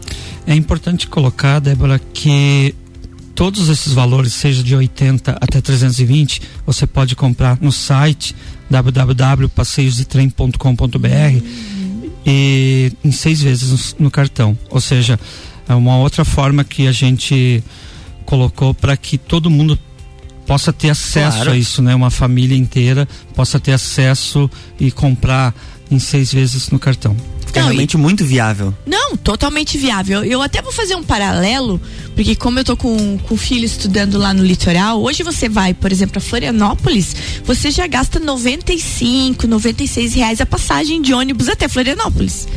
É 0.47 0.55
importante 0.55 1.07
colocar, 1.07 1.59
Débora, 1.59 1.99
que 2.13 2.73
todos 3.35 3.69
esses 3.69 3.93
valores, 3.93 4.33
seja 4.33 4.63
de 4.63 4.75
80 4.75 5.37
até 5.39 5.61
320, 5.61 6.41
você 6.65 6.87
pode 6.87 7.15
comprar 7.15 7.59
no 7.61 7.71
site 7.71 8.35
www.passeiosdetrem.com.br 8.69 11.07
uhum. 11.07 12.11
e 12.25 12.91
em 13.03 13.11
seis 13.11 13.41
vezes 13.41 13.95
no, 13.99 14.05
no, 14.05 14.11
cartão. 14.11 14.57
Ou 14.69 14.79
seja, 14.81 15.19
é 15.67 15.73
uma 15.73 15.97
outra 15.97 16.23
forma 16.23 16.63
que 16.63 16.87
a 16.87 16.91
gente 16.91 17.63
colocou 18.25 18.73
para 18.73 18.97
que 18.97 19.17
todo 19.17 19.49
mundo 19.49 19.77
possa 20.45 20.73
ter 20.73 20.89
acesso 20.89 21.37
claro. 21.37 21.51
a 21.51 21.57
isso, 21.57 21.81
né? 21.81 21.95
Uma 21.95 22.09
família 22.09 22.57
inteira 22.57 23.07
possa 23.33 23.57
ter 23.59 23.73
acesso 23.73 24.49
e 24.79 24.91
comprar 24.91 25.53
em 25.89 25.99
seis 25.99 26.33
vezes 26.33 26.69
no 26.69 26.79
cartão. 26.79 27.15
Porque 27.53 27.59
é 27.59 27.61
não, 27.61 27.69
é 27.69 27.71
realmente 27.71 27.93
e... 27.93 27.97
muito 27.97 28.25
viável. 28.25 28.73
Não, 28.85 29.15
totalmente 29.15 29.77
viável. 29.77 30.23
Eu 30.23 30.41
até 30.41 30.61
vou 30.61 30.71
fazer 30.71 30.95
um 30.95 31.03
paralelo, 31.03 31.79
porque 32.15 32.35
como 32.35 32.59
eu 32.59 32.63
tô 32.63 32.75
com, 32.75 33.17
com 33.19 33.35
o 33.35 33.37
filho 33.37 33.63
estudando 33.63 34.17
lá 34.17 34.33
no 34.33 34.43
litoral, 34.43 35.01
hoje 35.01 35.21
você 35.21 35.47
vai, 35.47 35.73
por 35.73 35.91
exemplo, 35.91 36.17
a 36.17 36.21
Florianópolis, 36.21 37.15
você 37.45 37.69
já 37.69 37.85
gasta 37.85 38.19
95, 38.19 39.47
96 39.47 40.13
reais 40.15 40.41
a 40.41 40.45
passagem 40.45 41.01
de 41.01 41.13
ônibus 41.13 41.47
até 41.47 41.67
Florianópolis 41.67 42.47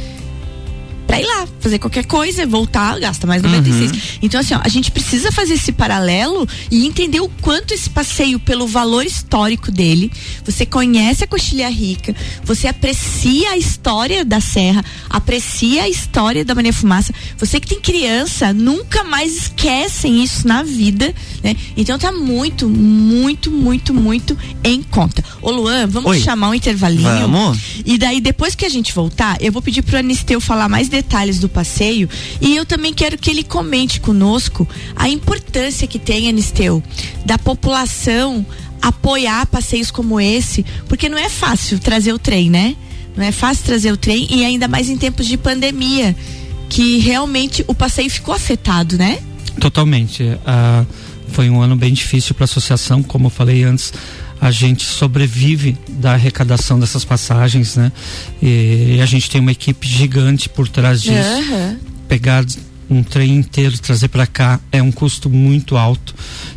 pra 1.07 1.21
ir 1.21 1.27
lá, 1.27 1.47
fazer 1.61 1.79
qualquer 1.79 2.05
coisa, 2.05 2.47
voltar, 2.47 2.99
gasta 2.99 3.27
mais 3.27 3.43
96. 3.43 3.91
Uhum. 3.91 3.99
Então, 4.23 4.41
assim, 4.41 4.55
ó, 4.55 4.61
a 4.63 4.69
gente 4.69 4.91
precisa 4.91 5.31
fazer 5.31 5.55
esse 5.55 5.73
paralelo 5.73 6.47
e 6.71 6.87
entender 6.87 7.21
o 7.21 7.29
quanto 7.41 7.73
esse 7.73 7.89
passeio, 7.89 8.39
pelo 8.39 8.67
valor 8.67 9.05
histórico 9.05 9.71
dele, 9.71 10.11
você 10.45 10.67
conhece 10.67 11.25
a 11.25 11.27
Coxilha 11.27 11.69
Rica, 11.69 12.15
você 12.45 12.67
aprecia 12.67 13.51
a 13.51 13.57
história 13.57 14.25
da 14.25 14.41
Serra, 14.41 14.85
aprecia 15.09 15.85
a 15.85 15.89
história 15.89 16.45
da 16.45 16.55
Maria 16.55 16.73
Fumaça. 16.73 17.13
Você 17.39 17.61
que 17.61 17.69
tem 17.69 17.81
criança, 17.81 18.53
nunca 18.53 19.05
mais 19.05 19.37
esquecem 19.37 20.23
isso 20.23 20.47
na 20.47 20.63
vida, 20.63 21.15
né? 21.43 21.57
Então 21.77 21.99
tá 21.99 22.11
muito, 22.11 22.69
muito, 22.69 23.51
muito, 23.51 23.95
muito 23.95 24.37
em 24.65 24.83
conta. 24.83 25.25
Ô 25.41 25.51
Luan, 25.51 25.87
vamos 25.87 26.11
Oi. 26.11 26.21
chamar 26.21 26.51
um 26.51 26.55
intervalinho. 26.55 27.29
Vamos. 27.29 27.59
E 27.85 27.99
daí, 27.99 28.21
depois 28.21 28.55
que 28.55 28.65
a 28.65 28.69
gente 28.69 28.95
voltar, 28.95 29.37
eu 29.41 29.53
vou 29.53 29.63
pedir 29.63 29.83
pro 29.83 29.99
Anisteu 29.99 30.41
falar 30.41 30.69
mais 30.69 30.89
detalhes 30.97 31.39
do 31.39 31.49
passeio 31.49 32.09
e 32.41 32.57
eu 32.57 32.65
também 32.65 32.95
quero 32.95 33.19
que 33.19 33.31
ele 33.31 33.45
comente 33.45 34.01
conosco 34.01 34.67
a 34.95 35.09
importância 35.09 35.87
que 35.87 35.99
tem, 35.99 36.29
Anisteu, 36.29 36.83
da 37.25 37.37
população 37.39 38.47
apoiar 38.81 39.47
passeios 39.47 39.91
como 39.91 40.21
esse, 40.21 40.65
porque 40.89 41.09
não 41.09 41.19
é 41.19 41.29
fácil 41.29 41.79
trazer 41.79 42.13
o 42.13 42.19
trem, 42.19 42.49
né? 42.49 42.77
Não 43.17 43.25
é 43.25 43.33
fácil 43.33 43.65
trazer 43.65 43.93
o 43.93 43.97
trem 43.97 44.27
e 44.31 44.45
ainda 44.45 44.69
mais 44.69 44.89
em 44.89 44.97
tempos 44.97 45.27
de 45.27 45.37
pandemia, 45.37 46.17
que 46.69 46.99
realmente 46.99 47.65
o 47.67 47.75
passeio 47.75 48.09
ficou 48.09 48.35
afetado, 48.35 48.97
né? 48.97 49.19
Totalmente. 49.61 50.23
Uh, 50.23 50.87
foi 51.29 51.51
um 51.51 51.61
ano 51.61 51.77
bem 51.77 51.93
difícil 51.93 52.35
para 52.35 52.45
a 52.45 52.47
associação, 52.47 53.03
como 53.03 53.27
eu 53.27 53.31
falei 53.31 53.65
antes 53.65 53.93
a 54.41 54.51
gente 54.51 54.85
sobrevive 54.85 55.77
da 55.89 56.13
arrecadação 56.13 56.79
dessas 56.79 57.05
passagens, 57.05 57.77
né? 57.77 57.91
E 58.41 58.99
a 59.01 59.07
gente 59.07 59.31
tem 59.31 59.41
uma 59.41 59.53
equipe 59.53 59.87
gigante 59.87 60.49
por 60.49 60.69
trás 60.69 61.03
disso. 61.03 61.29
Uhum. 61.29 61.79
Pegar 62.09 62.45
um 62.89 63.03
trem 63.03 63.35
inteiro 63.35 63.79
trazer 63.79 64.09
para 64.09 64.27
cá 64.27 64.61
é 64.71 64.83
um 64.83 64.93
custo 64.93 65.29
muito 65.29 65.77
alto 65.77 66.15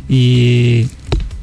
e 0.08 0.86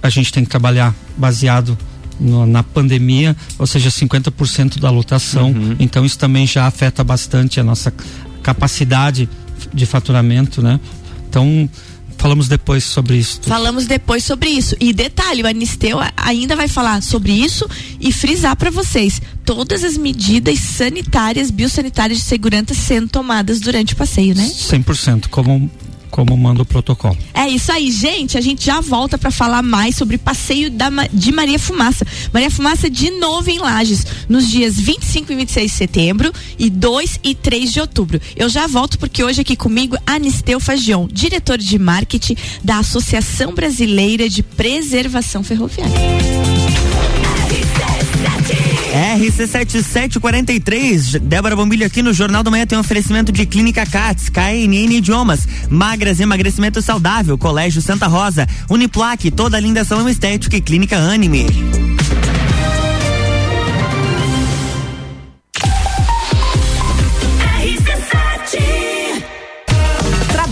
a 0.01 0.10
gente 0.10 0.32
tem 0.32 0.44
que 0.44 0.50
trabalhar 0.50 0.96
baseado 1.17 1.77
no, 2.20 2.46
na 2.46 2.63
pandemia, 2.63 3.36
ou 3.60 3.67
seja, 3.67 3.89
50% 3.89 4.79
da 4.79 4.89
lotação. 4.89 5.51
Uhum. 5.51 5.75
Então 5.79 6.06
isso 6.06 6.17
também 6.17 6.48
já 6.48 6.65
afeta 6.65 7.03
bastante 7.03 7.60
a 7.60 7.63
nossa 7.63 7.94
capacidade 8.41 9.29
de 9.74 9.86
faturamento, 9.86 10.62
né? 10.62 10.79
Então 11.29 11.70
falamos 12.27 12.50
depois 12.50 12.84
sobre 12.84 13.15
isso. 13.15 13.39
Falamos 13.43 13.88
depois 13.88 14.22
sobre 14.22 14.50
isso. 14.50 14.75
E 14.81 14.91
detalhe, 14.91 15.43
o 15.43 15.48
Anisteu 15.48 15.98
ainda 16.17 16.57
vai 16.57 16.67
falar 16.67 17.01
sobre 17.01 17.31
isso 17.31 17.65
e 18.01 18.12
frisar 18.12 18.53
para 18.57 18.69
vocês 18.69 19.22
todas 19.46 19.81
as 19.81 19.96
medidas 19.96 20.60
sanitárias, 20.60 21.50
biosanitárias 21.50 22.19
de 22.19 22.25
segurança 22.25 22.74
sendo 22.74 23.07
tomadas 23.07 23.62
durante 23.62 23.93
o 23.93 23.96
passeio, 23.96 24.36
né? 24.36 24.43
100%, 24.46 25.27
como 25.29 25.72
como 26.09 26.35
manda 26.35 26.61
o 26.61 26.65
protocolo. 26.65 27.17
É 27.33 27.47
isso 27.47 27.71
aí, 27.71 27.91
gente. 27.91 28.37
A 28.37 28.41
gente 28.41 28.65
já 28.65 28.81
volta 28.81 29.17
para 29.17 29.31
falar 29.31 29.61
mais 29.61 29.95
sobre 29.95 30.17
passeio 30.17 30.69
da, 30.69 30.89
de 31.13 31.31
Maria 31.31 31.59
Fumaça. 31.59 32.05
Maria 32.33 32.49
Fumaça 32.49 32.89
de 32.89 33.11
novo 33.11 33.49
em 33.49 33.59
Lages, 33.59 34.05
nos 34.27 34.49
dias 34.49 34.79
25 34.79 35.31
e 35.31 35.35
26 35.35 35.71
de 35.71 35.77
setembro 35.77 36.33
e 36.57 36.69
2 36.69 37.19
e 37.23 37.35
3 37.35 37.73
de 37.73 37.79
outubro. 37.79 38.19
Eu 38.35 38.49
já 38.49 38.67
volto 38.67 38.97
porque 38.97 39.23
hoje 39.23 39.41
aqui 39.41 39.55
comigo 39.55 39.97
Anisteu 40.05 40.59
Fagion, 40.59 41.07
diretor 41.11 41.57
de 41.57 41.77
marketing 41.77 42.35
da 42.63 42.79
Associação 42.79 43.53
Brasileira 43.53 44.29
de 44.29 44.43
Preservação 44.43 45.43
Ferroviária. 45.43 46.87
RC7743, 48.97 51.19
Débora 51.19 51.55
Bombilho 51.55 51.85
aqui 51.85 52.01
no 52.01 52.11
Jornal 52.11 52.41
da 52.41 52.49
Manhã 52.49 52.65
tem 52.65 52.75
um 52.75 52.81
oferecimento 52.81 53.31
de 53.31 53.45
Clínica 53.45 53.85
CATS, 53.85 54.27
KNN 54.29 54.97
Idiomas, 54.97 55.47
Magras 55.69 56.19
Emagrecimento 56.19 56.81
Saudável, 56.81 57.37
Colégio 57.37 57.79
Santa 57.79 58.07
Rosa, 58.07 58.47
Uniplaque, 58.67 59.29
toda 59.29 59.59
linda 59.59 59.85
salão 59.85 60.09
estética 60.09 60.57
e 60.57 60.61
Clínica 60.61 60.97
Anime. 60.97 61.45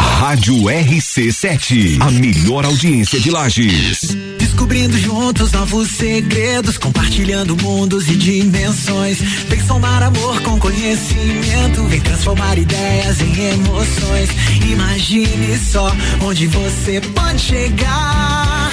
Rádio 0.00 0.54
RC7, 0.54 2.00
a 2.00 2.10
melhor 2.10 2.64
audiência 2.64 3.20
de 3.20 3.30
Lages. 3.30 4.16
Descobrindo 4.38 4.96
juntos 4.98 5.52
novos 5.52 5.90
segredos, 5.90 6.78
compartilhando 6.78 7.56
mundos 7.62 8.08
e 8.08 8.16
dimensões. 8.16 9.20
Vem 9.48 9.60
somar 9.66 10.02
amor 10.02 10.40
com 10.42 10.58
conhecimento, 10.58 11.84
vem 11.84 12.00
transformar 12.00 12.58
ideias 12.58 13.20
em 13.20 13.32
emoções. 13.50 14.30
Imagine 14.68 15.58
só 15.58 15.94
onde 16.22 16.46
você 16.46 17.00
pode 17.00 17.40
chegar. 17.40 18.72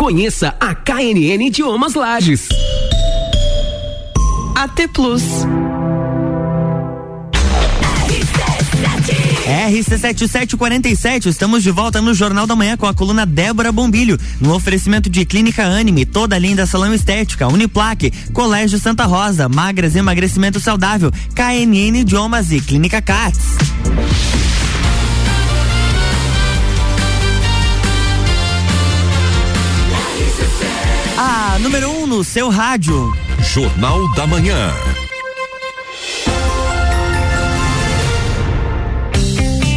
Conheça 0.01 0.55
a 0.59 0.73
KNN 0.73 1.45
Idiomas 1.45 1.93
Lages. 1.93 2.49
AT 4.55 4.87
Plus. 4.91 5.21
RC7747, 9.45 11.27
estamos 11.27 11.61
de 11.61 11.69
volta 11.69 12.01
no 12.01 12.15
Jornal 12.15 12.47
da 12.47 12.55
Manhã 12.55 12.75
com 12.75 12.87
a 12.87 12.95
coluna 12.95 13.27
Débora 13.27 13.71
Bombilho, 13.71 14.17
no 14.39 14.55
oferecimento 14.55 15.07
de 15.07 15.23
Clínica 15.23 15.63
Anime, 15.65 16.03
toda 16.03 16.35
linda 16.39 16.65
salão 16.65 16.91
estética, 16.95 17.47
Uniplaque, 17.47 18.09
Colégio 18.33 18.79
Santa 18.79 19.05
Rosa, 19.05 19.47
Magras 19.47 19.95
Emagrecimento 19.95 20.59
Saudável, 20.59 21.11
KNN 21.35 21.99
Idiomas 21.99 22.51
e 22.51 22.59
Clínica 22.59 23.03
Cats. 23.03 23.55
Número 31.61 31.91
1 31.91 32.03
um 32.03 32.07
no 32.07 32.23
seu 32.23 32.49
rádio. 32.49 33.13
Jornal 33.53 34.11
da 34.15 34.25
Manhã. 34.25 34.73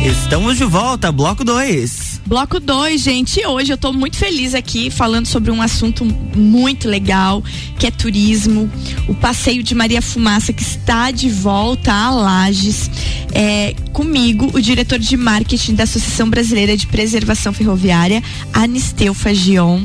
Estamos 0.04 0.56
de 0.56 0.64
volta, 0.64 1.12
bloco 1.12 1.44
2. 1.44 2.22
Bloco 2.26 2.58
2, 2.58 3.02
gente. 3.02 3.46
Hoje 3.46 3.72
eu 3.72 3.76
tô 3.76 3.92
muito 3.92 4.16
feliz 4.16 4.54
aqui 4.54 4.90
falando 4.90 5.26
sobre 5.26 5.50
um 5.50 5.60
assunto 5.60 6.06
muito 6.34 6.88
legal, 6.88 7.44
que 7.78 7.86
é 7.86 7.90
turismo. 7.90 8.70
O 9.06 9.14
passeio 9.14 9.62
de 9.62 9.74
Maria 9.74 10.00
Fumaça, 10.00 10.54
que 10.54 10.62
está 10.62 11.10
de 11.10 11.28
volta 11.28 11.92
a 11.92 12.10
Lages. 12.10 12.90
É, 13.32 13.74
comigo, 13.92 14.50
o 14.54 14.60
diretor 14.60 14.98
de 14.98 15.16
marketing 15.18 15.74
da 15.74 15.84
Associação 15.84 16.30
Brasileira 16.30 16.76
de 16.76 16.86
Preservação 16.86 17.52
Ferroviária, 17.52 18.22
Anisteu 18.54 19.12
Fagion. 19.12 19.82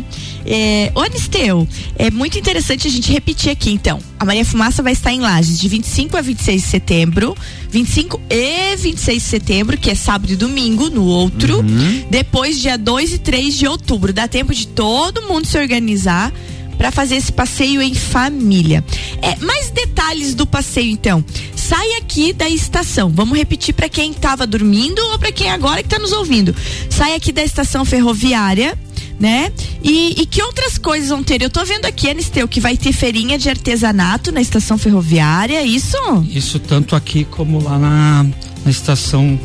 É, 0.52 0.92
ô 0.96 1.02
Anisteu, 1.02 1.68
é 1.96 2.10
muito 2.10 2.40
interessante 2.40 2.88
a 2.88 2.90
gente 2.90 3.12
repetir 3.12 3.52
aqui 3.52 3.70
então. 3.70 4.00
A 4.20 4.26
Maria 4.26 4.44
Fumaça 4.44 4.82
vai 4.82 4.94
estar 4.94 5.14
em 5.14 5.20
Lages 5.20 5.60
de 5.60 5.70
25 5.70 6.18
a 6.18 6.22
26 6.22 6.64
de 6.64 6.68
setembro, 6.68 7.38
25 7.70 8.20
e 8.28 8.76
26 8.76 9.22
de 9.22 9.30
setembro, 9.30 9.78
que 9.78 9.92
é 9.92 9.96
sábado 9.96 10.34
e 10.34 10.36
domingo, 10.36 10.90
no 10.90 11.06
outro. 11.06 11.64
Depois, 12.10 12.60
dia 12.60 12.78
2 12.80 13.14
e 13.14 13.18
3 13.20 13.56
de 13.56 13.68
outubro. 13.68 14.12
Dá 14.12 14.28
tempo 14.28 14.52
de 14.52 14.68
todo 14.68 15.22
mundo 15.22 15.46
se 15.46 15.58
organizar 15.60 16.34
para 16.80 16.92
fazer 16.92 17.18
esse 17.18 17.32
passeio 17.32 17.82
em 17.82 17.94
família. 17.94 18.84
É, 19.22 19.36
mais 19.46 19.70
detalhes 19.70 20.34
do 20.34 20.48
passeio 20.48 20.90
então. 20.90 21.24
Sai 21.54 21.94
aqui 21.98 22.34
da 22.34 22.50
estação. 22.50 23.12
Vamos 23.14 23.38
repetir 23.38 23.76
para 23.76 23.88
quem 23.88 24.12
estava 24.12 24.48
dormindo 24.48 25.00
ou 25.12 25.20
para 25.20 25.32
quem 25.32 25.52
agora 25.52 25.84
que 25.84 25.88
está 25.88 26.00
nos 26.00 26.14
ouvindo. 26.14 26.56
Sai 26.90 27.14
aqui 27.14 27.32
da 27.32 27.44
estação 27.44 27.86
ferroviária 27.86 28.76
né? 29.20 29.52
E, 29.84 30.22
e, 30.22 30.26
que 30.26 30.42
outras 30.42 30.78
coisas 30.78 31.10
vão 31.10 31.24
ter? 31.24 31.42
Eu 31.42 31.50
tô 31.50 31.64
vendo 31.66 31.86
aqui, 31.86 32.10
Anisteu, 32.10 32.48
que 32.48 32.60
vai 32.60 32.78
ter 32.78 32.94
feirinha 32.94 33.38
de 33.38 33.50
artesanato 33.50 34.32
na 34.32 34.42
estação 34.42 34.78
ferroviária, 34.78 35.58
é 35.58 35.66
isso? 35.66 35.98
Isso 36.30 36.60
tanto 36.60 36.96
aqui 36.96 37.26
como 37.26 37.62
lá 37.62 37.78
na, 37.78 38.26
na 38.64 38.72
estação 38.72 39.40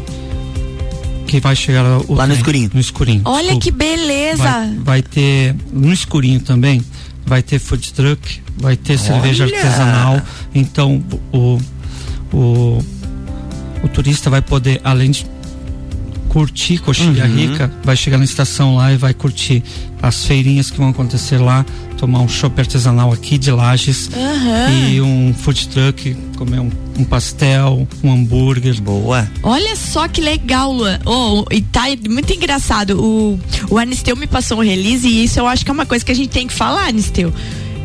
que 1.27 1.41
vai 1.41 1.57
chegar 1.57 1.85
o 2.09 2.15
Lá 2.15 2.27
no 2.27 2.35
trem, 2.35 2.37
escurinho. 2.37 2.71
No 2.75 2.81
escurinho. 2.81 3.23
Olha 3.25 3.55
desculpa. 3.55 3.63
que 3.63 3.71
beleza! 3.73 4.43
Vai, 4.43 4.79
vai 4.85 5.03
ter 5.03 5.57
no 5.73 5.93
escurinho 5.93 6.41
também, 6.41 6.81
vai 7.27 7.43
ter 7.43 7.59
food 7.59 7.93
truck, 7.93 8.41
vai 8.57 8.77
ter 8.77 8.99
cerveja 8.99 9.45
Olha! 9.45 9.57
artesanal. 9.57 10.23
Então 10.55 11.03
o, 11.33 11.59
o 12.33 12.85
o 13.85 13.89
turista 13.89 14.31
vai 14.31 14.41
poder 14.41 14.81
além 14.83 15.11
de 15.11 15.27
curtir 16.35 16.79
Coxilha 16.79 17.27
Uhum. 17.27 17.37
Rica, 17.37 17.71
vai 17.85 17.97
chegar 17.97 18.19
na 18.19 18.25
estação 18.25 18.75
lá 18.75 18.93
e 18.93 18.97
vai 18.97 19.15
curtir 19.15 19.63
as 20.03 20.27
feirinhas 20.27 20.69
que 20.69 20.77
vão 20.77 20.89
acontecer 20.89 21.39
lá, 21.39 21.65
tomar 21.97 22.19
um 22.23 22.29
chopp 22.29 22.61
artesanal 22.61 23.13
aqui 23.13 23.39
de 23.39 23.53
Lages 23.53 24.11
Aham. 24.13 24.71
e 24.91 25.01
um 25.01 25.33
food 25.33 25.69
truck, 25.69 26.13
comer 26.37 26.59
um, 26.59 26.73
um 26.99 27.05
pastel, 27.05 27.87
um 28.03 28.11
hambúrguer. 28.13 28.83
Boa. 28.83 29.31
Olha 29.45 29.77
só 29.77 30.09
que 30.09 30.21
legal, 30.21 30.73
Luan. 30.73 30.99
Oh, 31.07 31.45
e 31.53 31.63
tá 31.63 31.85
muito 32.11 32.33
engraçado. 32.33 33.01
O, 33.01 33.39
o 33.71 33.79
Anisteu 33.79 34.17
me 34.17 34.27
passou 34.27 34.59
um 34.59 34.63
release 34.65 35.07
e 35.07 35.23
isso 35.23 35.39
eu 35.39 35.47
acho 35.47 35.65
que 35.65 35.71
é 35.71 35.73
uma 35.75 35.87
coisa 35.87 36.05
que 36.05 36.11
a 36.11 36.17
gente 36.17 36.31
tem 36.31 36.49
que 36.49 36.53
falar, 36.53 36.89
Anisteu. 36.89 37.33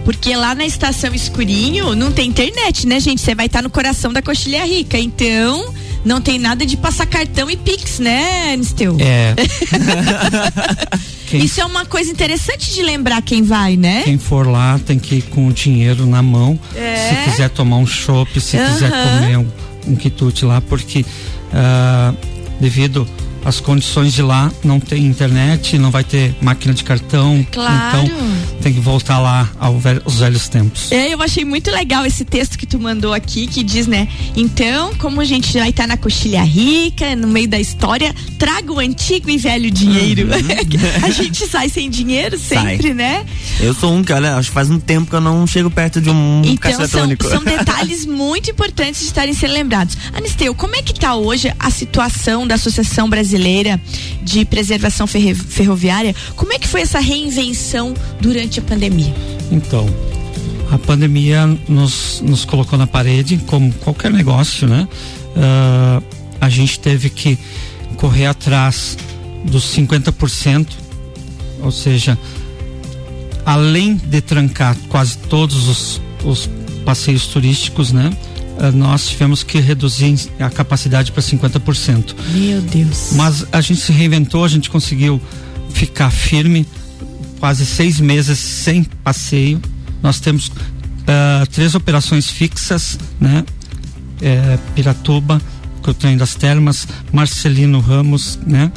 Porque 0.04 0.36
lá 0.36 0.56
na 0.56 0.66
estação 0.66 1.14
escurinho 1.14 1.94
não 1.94 2.12
tem 2.12 2.28
internet, 2.30 2.88
né, 2.88 3.00
gente? 3.00 3.22
Você 3.22 3.36
vai 3.36 3.46
estar 3.46 3.62
no 3.62 3.70
coração 3.70 4.12
da 4.12 4.24
coxilha 4.24 4.66
rica. 4.66 4.98
Então, 4.98 5.72
não 6.06 6.22
tem 6.22 6.40
nada 6.40 6.66
de 6.66 6.76
passar 6.78 7.06
cartão 7.06 7.50
e 7.50 7.58
pix, 7.58 8.00
né, 8.00 8.54
Anisteu? 8.54 8.98
É. 9.00 9.36
Quem- 11.28 11.44
Isso 11.44 11.62
é 11.62 11.66
uma 11.66 11.86
coisa 11.86 12.10
interessante 12.12 12.74
de 12.74 12.82
lembrar 12.82 13.22
quem 13.22 13.44
vai, 13.44 13.78
né? 13.78 14.02
Quem 14.04 14.18
for 14.18 14.48
lá 14.48 14.80
tem 14.84 14.98
que 14.98 15.16
ir 15.16 15.22
com 15.24 15.48
o 15.48 15.54
dinheiro 15.54 16.06
na 16.08 16.24
mão. 16.24 16.60
É. 16.76 17.10
Se 17.24 17.30
quiser 17.30 17.50
tomar 17.52 17.78
um 17.78 17.86
chopp, 17.86 18.42
se 18.42 18.58
quiser 18.58 18.90
comer 18.92 19.38
um, 19.38 19.48
um 19.88 19.96
quitute 19.96 20.44
lá, 20.44 20.60
porque 20.60 21.06
ah, 21.54 22.14
devido 22.60 23.08
às 23.44 23.60
condições 23.60 24.14
de 24.14 24.22
lá, 24.22 24.52
não 24.64 24.80
tem 24.80 25.06
internet, 25.06 25.78
não 25.78 25.92
vai 25.92 26.04
ter 26.04 26.36
máquina 26.42 26.74
de 26.74 26.84
cartão. 26.84 27.46
Claro. 27.52 28.06
Então 28.06 28.20
tem 28.62 28.74
que 28.74 28.80
voltar 28.80 29.20
lá 29.20 29.50
aos 29.60 30.16
velhos 30.20 30.50
tempos. 30.50 30.92
É, 30.92 31.14
eu 31.14 31.22
achei 31.22 31.46
muito 31.46 31.72
legal 31.72 32.06
esse 32.06 32.26
texto 32.26 32.58
que 32.58 32.66
tu 32.66 32.80
mandou 32.80 33.14
aqui, 33.14 33.48
que 33.48 33.64
diz, 33.64 33.88
né? 33.88 34.08
Então, 34.36 34.94
como 34.96 35.22
a 35.22 35.26
gente 35.26 35.58
vai 35.58 35.70
estar 35.70 35.88
na 35.88 35.96
coxilha 35.96 36.44
rica, 36.44 37.16
no 37.16 37.28
meio 37.28 37.48
da 37.48 37.60
história, 37.60 38.14
traga 38.38 38.72
o 38.72 38.80
antigo 38.80 39.30
e 39.30 39.38
velho 39.38 39.72
dinheiro. 39.72 40.28
a 41.02 41.10
gente 41.10 41.48
sai 41.48 41.70
sem 41.70 41.90
dinheiro 41.90 42.38
sempre, 42.38 42.90
Sai. 42.90 42.94
né? 42.94 43.26
Eu 43.60 43.74
sou 43.74 43.94
um 43.94 44.04
que, 44.04 44.12
olha, 44.12 44.36
acho 44.36 44.50
que 44.50 44.54
faz 44.54 44.70
um 44.70 44.80
tempo 44.80 45.10
que 45.10 45.16
eu 45.16 45.22
não 45.22 45.48
chego 45.48 45.72
perto 45.72 46.02
de 46.02 46.10
um 46.10 46.42
caixa 46.60 46.76
Então 46.76 46.88
são, 46.88 47.04
eletrônico. 47.06 47.30
são 47.30 47.44
detalhes 47.58 48.06
muito 48.06 48.52
importantes 48.52 49.02
de 49.02 49.08
estarem 49.08 49.34
sendo 49.34 49.54
lembrados. 49.54 49.98
Anisteu, 50.14 50.54
como 50.54 50.76
é 50.76 50.82
que 50.82 50.92
está 50.92 51.16
hoje 51.16 51.52
a 51.58 51.70
situação 51.72 52.46
da 52.46 52.56
Associação 52.56 53.10
Brasileira 53.10 53.39
de 54.22 54.46
Preservação 54.46 55.08
Ferroviária? 55.08 56.16
Como 56.36 56.54
é 56.54 56.60
que 56.60 56.68
foi 56.68 56.82
essa 56.82 57.00
reinvenção 57.00 57.94
durante 58.20 58.60
a 58.60 58.62
pandemia? 58.62 59.14
Então, 59.52 59.88
a 60.72 60.78
pandemia 60.78 61.48
nos, 61.68 62.22
nos 62.22 62.46
colocou 62.46 62.78
na 62.78 62.86
parede, 62.86 63.38
como 63.48 63.74
qualquer 63.74 64.12
negócio, 64.12 64.68
né? 64.68 64.88
Ah, 65.36 66.02
a 66.40 66.50
gente 66.50 66.80
teve 66.80 67.10
que 67.10 67.38
correr 67.98 68.28
atrás 68.28 68.98
dos 69.46 69.76
50%, 69.76 70.68
ou 71.62 71.72
seja, 71.72 72.18
além 73.46 73.96
de 73.96 74.22
trancar 74.22 74.76
quase 74.90 75.18
todos 75.18 75.68
os, 75.68 76.02
os 76.24 76.50
passeios 76.86 77.28
turísticos, 77.28 77.92
né? 77.92 78.12
Ah, 78.62 78.72
nós 78.72 79.08
tivemos 79.08 79.42
que 79.42 79.60
reduzir 79.60 80.16
a 80.40 80.50
capacidade 80.50 81.12
para 81.12 81.22
50%. 81.24 82.14
Meu 82.34 82.62
Deus. 82.62 83.12
Mas 83.14 83.46
a 83.52 83.62
gente 83.62 83.80
se 83.80 83.92
reinventou, 83.92 84.44
a 84.44 84.48
gente 84.50 84.70
conseguiu 84.70 85.22
ficar 85.74 86.12
firme, 86.12 86.66
quase 87.40 87.66
seis 87.66 88.00
meses 88.02 88.38
sem 88.38 88.84
passeio. 88.84 89.62
Nós 90.04 90.20
temos 90.20 90.52
ah, 91.08 91.46
três 91.52 91.74
operações 91.76 92.30
fixas, 92.30 93.00
né? 93.20 93.46
É, 94.22 94.58
Piratuba, 94.76 95.42
que 95.82 95.90
é 95.90 95.92
o 95.92 95.94
trem 95.94 96.18
das 96.18 96.36
termas, 96.36 96.86
Marcelino 97.14 97.80
Ramos, 97.80 98.38
né? 98.46 98.70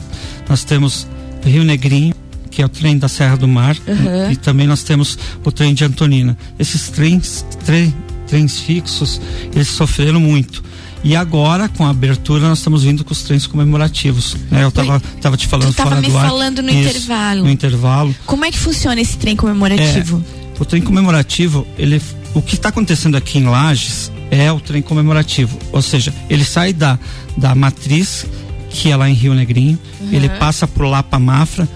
Nós 0.48 0.62
temos 0.62 1.08
Rio 1.44 1.64
Negrinho, 1.64 2.14
que 2.48 2.62
é 2.62 2.64
o 2.64 2.68
trem 2.68 2.96
da 2.96 3.08
Serra 3.08 3.36
do 3.36 3.48
Mar, 3.48 3.76
Uhum. 3.88 4.30
e 4.30 4.36
também 4.36 4.68
nós 4.68 4.84
temos 4.84 5.18
o 5.44 5.50
trem 5.50 5.74
de 5.74 5.84
Antonina. 5.84 6.38
Esses 6.58 6.90
trens, 6.90 7.44
trem, 7.64 7.92
trens 8.32 8.60
fixos, 8.60 9.20
eles 9.54 9.68
sofreram 9.68 10.18
muito. 10.18 10.64
E 11.04 11.14
agora, 11.14 11.68
com 11.68 11.84
a 11.84 11.90
abertura, 11.90 12.48
nós 12.48 12.58
estamos 12.58 12.82
vindo 12.82 13.04
com 13.04 13.12
os 13.12 13.22
trens 13.24 13.46
comemorativos. 13.46 14.36
Né? 14.50 14.62
Eu 14.64 14.68
estava 14.68 14.98
tava 15.20 15.36
te 15.36 15.46
falando 15.46 15.68
Tu 15.68 15.74
tava 15.74 15.90
fora 15.90 16.00
me 16.00 16.08
do 16.08 16.16
ar. 16.16 16.28
falando 16.28 16.62
no 16.62 16.70
Isso, 16.70 16.78
intervalo. 16.78 17.42
No 17.42 17.50
intervalo. 17.50 18.16
Como 18.24 18.44
é 18.46 18.50
que 18.50 18.58
funciona 18.58 18.98
esse 19.00 19.18
trem 19.18 19.36
comemorativo? 19.36 20.24
O 20.58 20.64
trem 20.64 20.80
comemorativo, 20.80 21.66
ele, 21.76 22.00
o 22.32 22.40
que 22.40 22.54
está 22.54 22.70
acontecendo 22.70 23.16
aqui 23.16 23.38
em 23.38 23.44
Lages 23.44 24.10
é 24.30 24.50
o 24.50 24.60
trem 24.60 24.80
comemorativo. 24.80 25.58
Ou 25.72 25.82
seja, 25.82 26.14
ele 26.30 26.44
sai 26.44 26.72
da, 26.72 26.98
da 27.36 27.54
matriz, 27.54 28.24
que 28.70 28.90
é 28.90 28.96
lá 28.96 29.10
em 29.10 29.14
Rio 29.14 29.34
Negrinho, 29.34 29.78
ele 30.10 30.28
passa 30.28 30.66
por 30.66 30.86
Lapa 30.86 31.18
Mafra, 31.18 31.68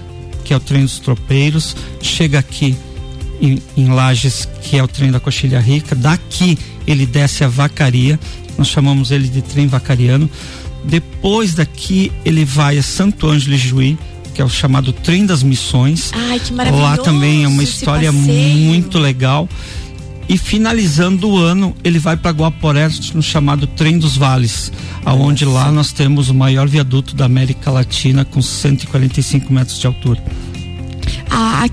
que 0.42 0.55
é 0.55 0.57
o 0.57 0.61
trem 0.61 0.83
dos 0.83 1.01
tropeiros, 1.01 1.77
chega 2.01 2.38
aqui 2.38 2.77
em, 3.40 3.62
em 3.77 3.88
Lages, 3.88 4.49
que 4.62 4.77
é 4.77 4.83
o 4.83 4.88
trem 4.88 5.11
da 5.11 5.20
Coxilha 5.20 5.61
Rica, 5.61 5.94
daqui 5.94 6.59
ele 6.87 7.07
desce 7.07 7.44
a 7.44 7.49
Vacaria, 7.49 8.18
nós 8.57 8.68
chamamos 8.68 9.11
ele 9.11 9.29
de 9.29 9.42
trem 9.42 9.66
vacariano. 9.66 10.29
Depois 10.85 11.55
daqui 11.55 12.12
ele 12.25 12.44
vai 12.44 12.79
a 12.79 12.83
Santo 12.83 13.27
Ângelo 13.27 13.55
e 13.55 13.59
Juí, 13.59 13.99
que 14.35 14.40
é 14.40 14.44
o 14.44 14.49
chamado 14.49 14.92
trem 14.92 15.27
das 15.27 15.42
missões. 15.42 16.11
Ai, 16.14 16.38
que 16.38 16.53
maravilhoso. 16.53 16.90
Lá 16.90 16.96
também 16.96 17.44
é 17.44 17.49
uma 17.49 17.62
história 17.62 18.12
muito 18.12 18.99
legal. 18.99 19.49
E 20.29 20.37
finalizando 20.37 21.29
o 21.29 21.38
ano, 21.38 21.75
ele 21.85 21.99
vai 21.99 22.16
para 22.16 22.33
Guaporé 22.33 22.88
no 23.14 23.22
chamado 23.22 23.66
Trem 23.66 23.96
dos 23.96 24.16
Vales, 24.16 24.72
aonde 25.05 25.44
lá 25.44 25.70
nós 25.70 25.92
temos 25.92 26.29
o 26.29 26.35
maior 26.35 26.66
viaduto 26.66 27.14
da 27.14 27.27
América 27.27 27.70
Latina 27.70 28.25
com 28.25 28.42
145 28.42 29.53
metros 29.53 29.79
de 29.79 29.87
altura. 29.87 30.22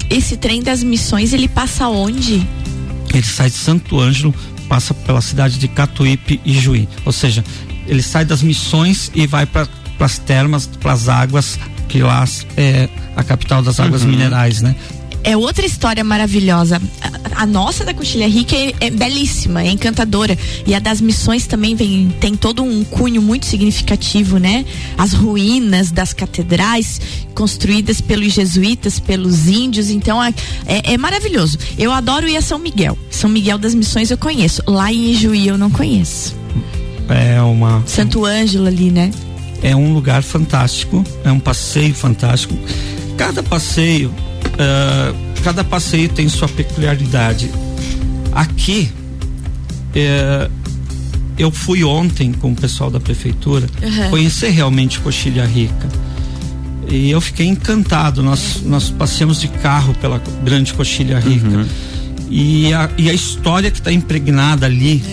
Esse 0.10 0.38
trem 0.38 0.62
das 0.62 0.84
missões, 0.84 1.34
ele 1.34 1.47
passa 1.47 1.88
onde? 1.88 2.45
Ele 3.13 3.23
sai 3.23 3.49
de 3.49 3.56
Santo 3.56 3.99
Ângelo, 3.99 4.34
passa 4.67 4.93
pela 4.93 5.21
cidade 5.21 5.60
de 5.60 5.67
Catuípe 5.67 6.41
e 6.43 6.53
Juí. 6.53 6.88
Ou 7.06 7.12
seja, 7.12 7.43
ele 7.88 8.01
sai 8.01 8.25
das 8.25 8.41
missões 8.41 9.12
e 9.13 9.27
vai 9.27 9.45
para 9.45 9.67
as 9.99 10.17
termas, 10.17 10.65
para 10.65 10.93
as 10.93 11.08
águas, 11.08 11.60
que 11.88 12.01
lá 12.01 12.25
é 12.58 12.89
a 13.15 13.23
capital 13.23 13.62
das 13.62 13.79
águas 13.79 14.03
minerais, 14.03 14.62
né? 14.62 14.75
É 15.24 15.38
outra 15.38 15.66
história 15.66 16.04
maravilhosa. 16.04 16.82
A, 17.02 17.44
a 17.44 17.46
nossa 17.46 17.86
da 17.86 17.94
Coxilha 17.94 18.28
Rica 18.28 18.56
é, 18.56 18.74
é 18.82 18.90
belíssima, 18.90 19.64
é 19.64 19.70
encantadora. 19.72 20.38
E 20.68 20.76
a 20.76 20.80
das 20.80 21.00
missões 21.00 21.48
também 21.48 21.76
vem, 21.76 22.14
tem 22.20 22.36
todo 22.36 22.62
um 22.62 22.84
cunho 22.84 23.22
muito 23.22 23.46
significativo, 23.46 24.38
né? 24.38 24.66
As 24.98 25.14
ruínas 25.14 25.92
das 25.92 26.12
catedrais 26.14 27.00
construídas 27.34 28.02
pelos 28.02 28.34
jesuítas, 28.34 29.00
pelos 29.00 29.48
índios. 29.48 29.90
Então 29.90 30.22
é, 30.22 30.34
é- 30.66 30.94
é 30.94 30.98
maravilhoso. 30.98 31.58
Eu 31.78 31.92
adoro 31.92 32.28
ir 32.28 32.36
a 32.38 32.42
São 32.42 32.60
Miguel. 32.60 32.98
São 33.10 33.30
Miguel 33.30 33.58
das 33.58 33.74
Missões 33.74 34.12
eu 34.12 34.18
conheço. 34.18 34.62
Lá 34.68 34.92
em 34.92 35.12
Ijuí 35.12 35.48
eu 35.48 35.58
não 35.58 35.70
conheço. 35.70 36.36
É 37.10 37.42
uma 37.42 37.84
Santo 37.86 38.26
Ângelo 38.26 38.68
ali, 38.68 38.90
né? 38.92 39.12
é 39.62 39.74
um 39.74 39.94
lugar 39.94 40.22
fantástico, 40.24 41.04
é 41.24 41.32
um 41.32 41.40
passeio 41.40 41.94
fantástico. 41.96 42.54
Cada 43.18 43.42
passeio, 43.42 44.14
ah, 44.60 45.13
cada 45.44 45.63
passeio 45.63 46.10
tem 46.10 46.28
sua 46.30 46.48
peculiaridade. 46.48 47.50
Aqui, 48.32 48.89
eh, 49.96 50.50
eu 51.38 51.52
fui 51.52 51.84
ontem 51.84 52.32
com 52.32 52.52
o 52.52 52.56
pessoal 52.56 52.89
da 52.89 53.00
prefeitura 53.00 53.68
Uhum. 53.82 54.10
conhecer 54.10 54.50
realmente 54.50 55.00
Coxilha 55.00 55.46
Rica. 55.46 55.88
E 56.89 57.10
eu 57.12 57.22
fiquei 57.22 57.46
encantado. 57.48 58.22
Nós, 58.24 58.62
nós 58.66 58.89
passeamos 58.89 59.39
de 59.39 59.48
carro 59.48 59.94
pela 59.96 60.22
Grande 60.44 60.74
Coxilha 60.74 61.20
Rica. 61.20 61.66
E, 62.30 62.74
a, 62.74 62.89
e 62.98 63.10
a 63.10 63.13
história 63.13 63.70
que 63.70 63.80
está 63.80 63.92
impregnada 63.92 64.66
ali 64.66 65.04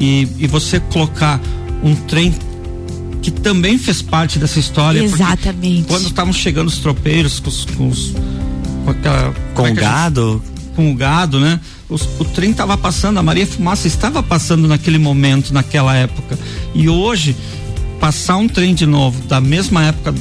e, 0.00 0.26
e 0.38 0.46
você 0.46 0.80
colocar 0.80 1.38
um 1.82 1.94
trem 1.94 2.34
que 3.20 3.30
também 3.30 3.76
fez 3.78 4.00
parte 4.02 4.38
dessa 4.38 4.58
história. 4.58 5.02
Exatamente. 5.02 5.84
Quando 5.86 6.06
estavam 6.06 6.32
chegando 6.32 6.68
os 6.68 6.78
tropeiros 6.78 7.38
com, 7.38 7.48
os, 7.50 7.64
com, 7.66 7.88
os- 7.88 8.14
com 8.82 8.90
aquela. 8.90 9.34
Com 9.54 9.66
é 9.66 9.70
o 9.70 9.74
que 9.74 9.80
a 9.80 9.82
gente- 9.84 9.92
gado. 9.92 10.42
com 10.74 10.90
o 10.90 10.94
gado, 10.94 11.38
né? 11.38 11.60
Os- 11.88 12.08
o 12.18 12.24
trem 12.24 12.50
estava 12.52 12.76
passando, 12.78 13.18
a 13.18 13.22
Maria 13.22 13.46
Fumaça 13.46 13.86
estava 13.86 14.22
passando 14.22 14.66
naquele 14.66 14.96
momento, 14.98 15.52
naquela 15.52 15.94
época. 15.94 16.38
E 16.74 16.88
hoje, 16.88 17.36
passar 18.00 18.36
um 18.36 18.48
trem 18.48 18.74
de 18.74 18.86
novo, 18.86 19.20
da 19.26 19.38
mesma 19.40 19.84
época 19.84 20.14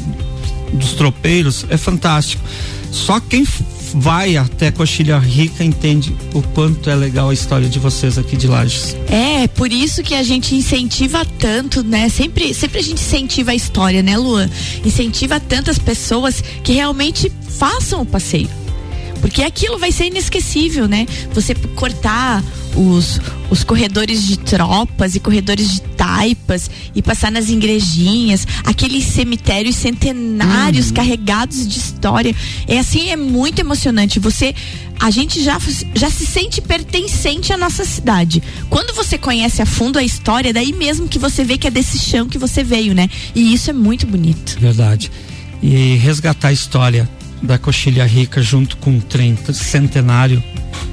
dos 0.74 0.92
tropeiros, 0.94 1.66
é 1.70 1.78
fantástico. 1.78 2.44
Só 2.92 3.20
quem 3.20 3.46
vai 3.94 4.38
até 4.38 4.72
Coxilha 4.72 5.18
Rica 5.18 5.64
entende 5.64 6.16
o 6.34 6.42
quanto 6.42 6.90
é 6.90 6.96
legal 6.96 7.30
a 7.30 7.34
história 7.34 7.68
de 7.68 7.80
vocês 7.80 8.18
aqui 8.18 8.38
de 8.38 8.48
Lages. 8.48 8.96
É, 9.08 9.48
por 9.48 9.72
isso 9.72 10.04
que 10.04 10.14
a 10.14 10.24
gente 10.24 10.56
incentiva 10.56 11.26
tanto, 11.40 11.84
né? 11.84 12.10
Sempre, 12.10 12.54
sempre 12.54 12.80
a 12.80 12.84
gente 12.84 13.02
incentiva 13.02 13.52
a 13.52 13.56
história, 13.56 14.02
né, 14.02 14.18
Luan? 14.18 14.50
Incentiva 14.86 15.40
tantas 15.40 15.78
pessoas 15.80 16.44
que 16.64 16.74
realmente 16.74 17.32
façam 17.58 18.02
o 18.02 18.06
passeio. 18.06 18.50
Porque 19.20 19.44
aquilo 19.44 19.78
vai 19.78 19.92
ser 19.92 20.08
inesquecível, 20.08 20.88
né? 20.88 21.06
Você 21.34 21.54
cortar 21.54 22.44
os, 22.76 23.20
os 23.50 23.64
corredores 23.64 24.26
de 24.26 24.38
tropas 24.38 25.16
e 25.16 25.20
corredores 25.20 25.74
de 25.76 25.82
taipas 25.82 26.70
e 26.96 27.02
passar 27.02 27.32
nas 27.32 27.50
igrejinhas, 27.50 28.48
aqueles 28.64 29.06
cemitérios 29.06 29.76
centenários 29.76 30.92
carregados 30.92 31.68
de 31.68 31.78
história. 31.78 32.36
É 32.68 32.80
assim, 32.80 33.10
é 33.10 33.16
muito 33.16 33.60
emocionante. 33.60 34.20
Você 34.20 34.54
a 35.00 35.10
gente 35.10 35.44
já, 35.44 35.58
já 35.96 36.12
se 36.12 36.28
sente 36.28 36.62
pertencente 36.62 37.52
à 37.52 37.58
nossa 37.58 37.84
cidade. 37.84 38.42
Quando 38.70 38.94
você 38.94 39.18
conhece 39.18 39.60
a 39.60 39.66
fundo 39.66 39.98
a 39.98 40.04
história, 40.04 40.54
daí 40.54 40.72
mesmo 40.72 41.08
que 41.08 41.18
você 41.18 41.44
vê 41.44 41.58
que 41.58 41.66
é 41.66 41.72
desse 41.72 41.98
chão 41.98 42.30
que 42.30 42.38
você 42.38 42.64
veio, 42.64 42.94
né? 42.94 43.10
E 43.34 43.52
isso 43.52 43.72
é 43.72 43.74
muito 43.74 44.06
bonito. 44.06 44.60
Verdade. 44.60 45.12
E 45.62 45.96
resgatar 45.96 46.50
a 46.50 46.54
história 46.54 47.10
da 47.42 47.58
Coxilha 47.58 48.06
Rica 48.06 48.44
junto 48.44 48.78
com 48.78 48.98
o 48.98 49.02
trem 49.02 49.36
centenário 49.52 50.44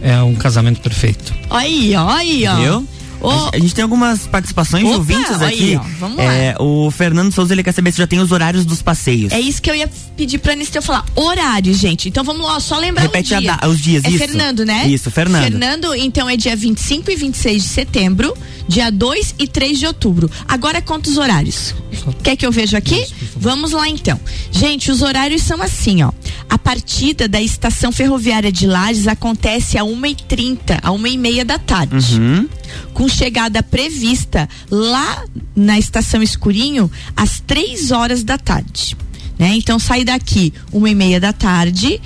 é 0.03 0.21
um 0.23 0.35
casamento 0.35 0.81
perfeito. 0.81 1.35
Olha 1.51 1.65
aí, 1.65 1.95
olha 1.97 2.15
aí, 2.17 2.47
ó. 2.47 2.57
Viu? 2.57 2.89
Ô, 3.21 3.31
A, 3.31 3.51
a 3.55 3.59
gente 3.59 3.75
tem 3.75 3.83
algumas 3.83 4.27
participações 4.27 4.83
de 4.85 4.91
Opa, 4.91 4.99
ouvintes 4.99 5.43
aqui. 5.43 5.71
aí, 5.71 5.77
ó, 5.77 5.83
vamos 5.99 6.17
lá. 6.19 6.25
É, 6.33 6.55
o 6.61 6.91
Fernando 6.91 7.33
Souza 7.33 7.53
ele 7.53 7.63
quer 7.63 7.73
saber 7.73 7.91
se 7.93 7.99
já 7.99 8.07
tem 8.07 8.19
os 8.21 8.31
horários 8.33 8.65
dos 8.65 8.81
passeios. 8.83 9.33
É 9.33 9.41
isso 9.41 9.61
que 9.61 9.71
eu 9.71 9.75
ia 9.75 9.91
pedir 10.17 10.39
pra 10.39 10.53
Anisteu 10.53 10.81
falar. 10.83 11.05
Horário, 11.17 11.75
gente. 11.75 12.09
Então 12.09 12.23
vamos 12.23 12.47
lá, 12.47 12.61
só 12.61 12.79
lembrar 12.79 13.03
Repete 13.03 13.35
o 13.35 13.39
dia. 13.41 13.57
da- 13.57 13.69
os 13.69 13.81
dias, 13.81 14.05
É 14.05 14.09
isso. 14.11 14.19
Fernando, 14.19 14.65
né? 14.65 14.87
Isso, 14.87 15.11
Fernando. 15.11 15.43
Fernando, 15.43 15.95
então 15.95 16.29
é 16.29 16.37
dia 16.37 16.55
25 16.55 17.11
e 17.11 17.17
26 17.17 17.63
de 17.63 17.69
setembro, 17.69 18.37
dia 18.69 18.91
2 18.91 19.35
e 19.39 19.47
3 19.49 19.79
de 19.79 19.87
outubro. 19.87 20.31
Agora 20.47 20.81
conta 20.81 21.11
os 21.11 21.17
horários. 21.19 21.75
Quer 22.23 22.37
que 22.37 22.47
eu 22.47 22.53
veja 22.53 22.79
aqui? 22.79 23.05
Vamos 23.37 23.73
lá 23.73 23.89
então. 23.89 24.19
Gente, 24.53 24.91
os 24.91 25.03
horários 25.03 25.43
são 25.43 25.61
assim, 25.63 26.03
ó. 26.03 26.13
A 26.49 26.57
partida 26.59 27.29
da 27.29 27.41
estação 27.41 27.91
ferroviária 27.93 28.51
de 28.53 28.67
Lages 28.67 29.07
acontece 29.09 29.77
a 29.77 29.83
1h30, 29.85 30.79
a 30.83 30.91
1h30 30.93 31.45
da 31.45 31.59
tarde 31.59 32.19
Uhum. 32.21 32.49
Com 32.93 33.09
chegada 33.09 33.63
prevista 33.63 34.49
lá 34.71 35.25
na 35.55 35.79
estação 35.79 36.23
Escurinho 36.23 36.91
às 37.17 37.41
três 37.41 37.91
horas 37.91 38.23
da 38.23 38.39
tarde. 38.39 38.97
Né? 39.39 39.55
Então 39.57 39.79
sai 39.79 40.05
daqui 40.05 40.53
uma 40.73 40.91
e 40.91 40.95
meia 40.95 41.21
da 41.21 41.33
tarde 41.33 42.01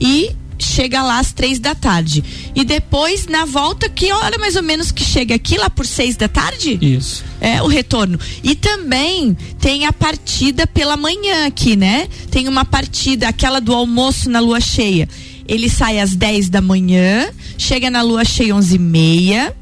e 0.00 0.34
chega 0.62 1.02
lá 1.02 1.18
às 1.18 1.32
três 1.32 1.58
da 1.58 1.74
tarde. 1.74 2.22
E 2.54 2.64
depois, 2.64 3.26
na 3.26 3.44
volta, 3.44 3.88
que 3.88 4.12
hora 4.12 4.38
mais 4.38 4.56
ou 4.56 4.62
menos 4.62 4.90
que 4.90 5.04
chega 5.04 5.34
aqui, 5.34 5.58
lá 5.58 5.68
por 5.68 5.86
seis 5.86 6.16
da 6.16 6.28
tarde? 6.28 6.78
Isso. 6.80 7.24
É, 7.40 7.60
o 7.62 7.66
retorno. 7.66 8.18
E 8.42 8.54
também 8.54 9.36
tem 9.60 9.86
a 9.86 9.92
partida 9.92 10.66
pela 10.66 10.96
manhã 10.96 11.46
aqui, 11.46 11.76
né? 11.76 12.08
Tem 12.30 12.48
uma 12.48 12.64
partida, 12.64 13.28
aquela 13.28 13.60
do 13.60 13.74
almoço 13.74 14.30
na 14.30 14.40
lua 14.40 14.60
cheia. 14.60 15.08
Ele 15.46 15.68
sai 15.68 15.98
às 15.98 16.14
10 16.14 16.48
da 16.48 16.60
manhã, 16.60 17.28
chega 17.58 17.90
na 17.90 18.00
lua 18.00 18.24
cheia 18.24 18.54
11 18.54 18.76
e 18.76 18.78
meia, 18.78 19.56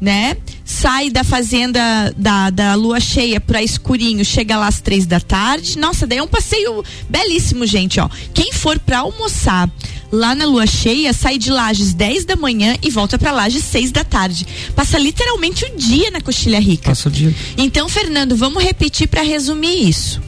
né? 0.00 0.36
Sai 0.64 1.10
da 1.10 1.24
fazenda 1.24 1.80
da, 2.16 2.50
da 2.50 2.74
lua 2.74 3.00
cheia 3.00 3.40
pra 3.40 3.62
escurinho, 3.62 4.24
chega 4.24 4.56
lá 4.56 4.66
às 4.68 4.80
três 4.80 5.06
da 5.06 5.20
tarde. 5.20 5.78
Nossa, 5.78 6.06
daí 6.06 6.18
é 6.18 6.22
um 6.22 6.28
passeio 6.28 6.84
belíssimo, 7.08 7.66
gente, 7.66 7.98
ó. 8.00 8.08
Quem 8.32 8.52
for 8.52 8.78
pra 8.78 8.98
almoçar 8.98 9.68
lá 10.10 10.34
na 10.34 10.46
lua 10.46 10.66
cheia, 10.66 11.12
sai 11.12 11.38
de 11.38 11.50
Lages 11.50 11.92
10 11.92 12.24
da 12.24 12.36
manhã 12.36 12.76
e 12.82 12.90
volta 12.90 13.18
pra 13.18 13.32
Lages 13.32 13.64
6 13.64 13.90
da 13.92 14.04
tarde. 14.04 14.46
Passa 14.74 14.98
literalmente 14.98 15.64
o 15.64 15.76
dia 15.76 16.10
na 16.10 16.20
Coxilha 16.20 16.60
Rica. 16.60 16.90
Passa 16.90 17.08
o 17.08 17.12
dia. 17.12 17.34
Então, 17.56 17.88
Fernando, 17.88 18.36
vamos 18.36 18.62
repetir 18.62 19.08
para 19.08 19.22
resumir 19.22 19.88
isso. 19.88 20.20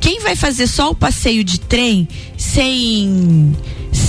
Quem 0.00 0.20
vai 0.20 0.34
fazer 0.34 0.66
só 0.66 0.90
o 0.90 0.94
passeio 0.94 1.44
de 1.44 1.60
trem 1.60 2.08
sem 2.36 3.54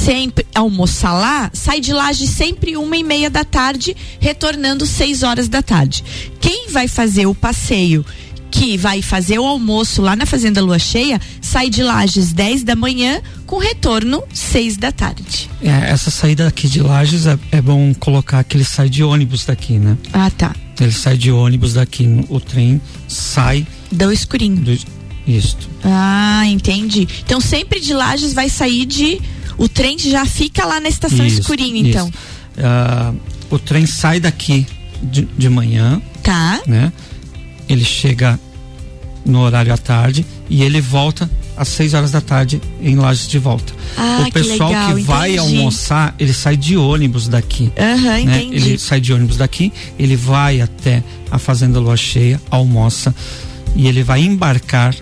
sem 0.05 0.29
p- 0.29 0.45
almoçar 0.53 1.13
lá, 1.13 1.49
sai 1.53 1.79
de 1.79 1.93
Laje 1.93 2.27
sempre 2.27 2.75
uma 2.77 2.97
e 2.97 3.03
meia 3.03 3.29
da 3.29 3.43
tarde, 3.43 3.95
retornando 4.19 4.85
seis 4.85 5.23
horas 5.23 5.47
da 5.47 5.61
tarde. 5.61 6.03
Quem 6.41 6.69
vai 6.69 6.87
fazer 6.87 7.25
o 7.25 7.33
passeio 7.35 8.05
que 8.51 8.77
vai 8.77 9.01
fazer 9.01 9.39
o 9.39 9.45
almoço 9.45 9.99
lá 10.01 10.15
na 10.15 10.27
Fazenda 10.27 10.61
Lua 10.61 10.77
Cheia 10.77 11.19
sai 11.41 11.71
de 11.71 11.81
Lages 11.81 12.31
10 12.33 12.63
da 12.63 12.75
manhã 12.75 13.19
com 13.47 13.57
retorno 13.57 14.21
6 14.31 14.77
da 14.77 14.91
tarde. 14.91 15.49
É, 15.61 15.89
essa 15.89 16.11
saída 16.11 16.47
aqui 16.47 16.67
de 16.67 16.79
Lages 16.79 17.25
é, 17.25 17.37
é 17.51 17.59
bom 17.61 17.93
colocar 17.95 18.43
que 18.43 18.55
ele 18.55 18.63
sai 18.63 18.89
de 18.89 19.03
ônibus 19.03 19.45
daqui, 19.45 19.79
né? 19.79 19.97
Ah, 20.13 20.29
tá. 20.29 20.55
Ele 20.79 20.91
sai 20.91 21.17
de 21.17 21.31
ônibus 21.31 21.73
daqui, 21.73 22.07
o 22.29 22.39
trem 22.39 22.79
sai 23.07 23.65
do 23.91 24.11
escurinho. 24.11 24.57
Do, 24.57 24.77
isto. 25.25 25.67
Ah, 25.83 26.43
entendi. 26.45 27.07
Então 27.25 27.39
sempre 27.41 27.79
de 27.79 27.93
Lages 27.93 28.33
vai 28.33 28.49
sair 28.49 28.85
de 28.85 29.19
o 29.57 29.67
trem 29.67 29.97
já 29.97 30.25
fica 30.25 30.65
lá 30.65 30.79
na 30.79 30.89
estação 30.89 31.25
isso, 31.25 31.41
escurinho, 31.41 31.87
então. 31.87 32.07
Uh, 32.57 33.19
o 33.49 33.59
trem 33.59 33.85
sai 33.85 34.19
daqui 34.19 34.65
de, 35.01 35.27
de 35.37 35.49
manhã. 35.49 36.01
Tá. 36.21 36.61
Né? 36.65 36.91
Ele 37.67 37.83
chega 37.83 38.39
no 39.25 39.39
horário 39.39 39.73
à 39.73 39.77
tarde 39.77 40.25
e 40.49 40.63
ele 40.63 40.81
volta 40.81 41.29
às 41.55 41.67
6 41.69 41.93
horas 41.93 42.11
da 42.11 42.19
tarde 42.19 42.61
em 42.81 42.95
Lages 42.95 43.27
de 43.27 43.37
volta. 43.37 43.73
Ah, 43.97 44.25
o 44.27 44.31
pessoal 44.31 44.69
que, 44.69 44.75
legal, 44.75 44.95
que 44.95 45.01
vai 45.03 45.33
entendi. 45.35 45.57
almoçar, 45.57 46.15
ele 46.19 46.33
sai 46.33 46.57
de 46.57 46.75
ônibus 46.75 47.27
daqui. 47.27 47.71
Aham, 47.77 47.95
uhum, 47.95 48.25
né? 48.25 48.43
entendi. 48.43 48.55
Ele 48.55 48.77
sai 48.77 48.99
de 48.99 49.13
ônibus 49.13 49.37
daqui, 49.37 49.71
ele 49.97 50.15
vai 50.15 50.61
até 50.61 51.03
a 51.29 51.37
Fazenda 51.37 51.79
Lua 51.79 51.95
Cheia, 51.95 52.41
almoça 52.49 53.13
e 53.75 53.87
ele 53.87 54.03
vai 54.03 54.21
embarcar 54.21 54.95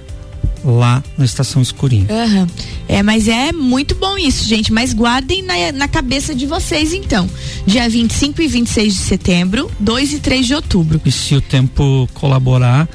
lá 0.63 1.03
na 1.17 1.25
estação 1.25 1.61
escurinha. 1.61 2.07
Uhum. 2.09 2.47
É, 2.87 3.01
mas 3.01 3.27
é 3.27 3.51
muito 3.51 3.95
bom 3.95 4.17
isso, 4.17 4.47
gente. 4.47 4.71
Mas 4.71 4.93
guardem 4.93 5.41
na, 5.41 5.71
na 5.71 5.87
cabeça 5.87 6.35
de 6.35 6.45
vocês, 6.45 6.93
então. 6.93 7.29
Dia 7.65 7.89
25 7.89 8.41
e 8.41 8.47
26 8.47 8.93
de 8.93 8.99
setembro, 8.99 9.71
2 9.79 10.13
e 10.13 10.19
3 10.19 10.45
de 10.45 10.55
outubro. 10.55 11.01
E 11.05 11.11
se 11.11 11.35
o 11.35 11.41
tempo 11.41 12.07
colaborar, 12.13 12.87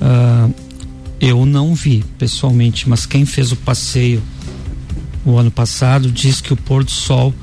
uh, 0.00 0.54
eu 1.20 1.44
não 1.44 1.74
vi 1.74 2.04
pessoalmente, 2.18 2.88
mas 2.88 3.06
quem 3.06 3.26
fez 3.26 3.52
o 3.52 3.56
passeio 3.56 4.22
o 5.24 5.36
ano 5.36 5.50
passado 5.50 6.10
diz 6.10 6.40
que 6.40 6.52
o 6.52 6.56
pôr 6.56 6.84
do 6.84 6.90
sol 6.90 7.34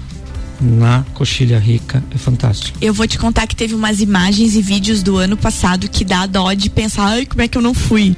na 0.60 1.04
Coxilha 1.14 1.60
Rica 1.60 2.04
é 2.12 2.18
fantástico. 2.18 2.78
Eu 2.82 2.94
vou 2.94 3.08
te 3.08 3.18
contar 3.18 3.46
que 3.46 3.56
teve 3.56 3.76
umas 3.76 4.00
imagens 4.00 4.56
e 4.56 4.62
vídeos 4.62 5.04
do 5.04 5.18
ano 5.18 5.36
passado 5.36 5.90
que 5.90 6.04
dá 6.04 6.26
dó 6.26 6.54
de 6.54 6.70
pensar, 6.70 7.06
ai, 7.06 7.26
como 7.26 7.42
é 7.42 7.48
que 7.48 7.58
eu 7.58 7.62
não 7.62 7.74
fui? 7.74 8.16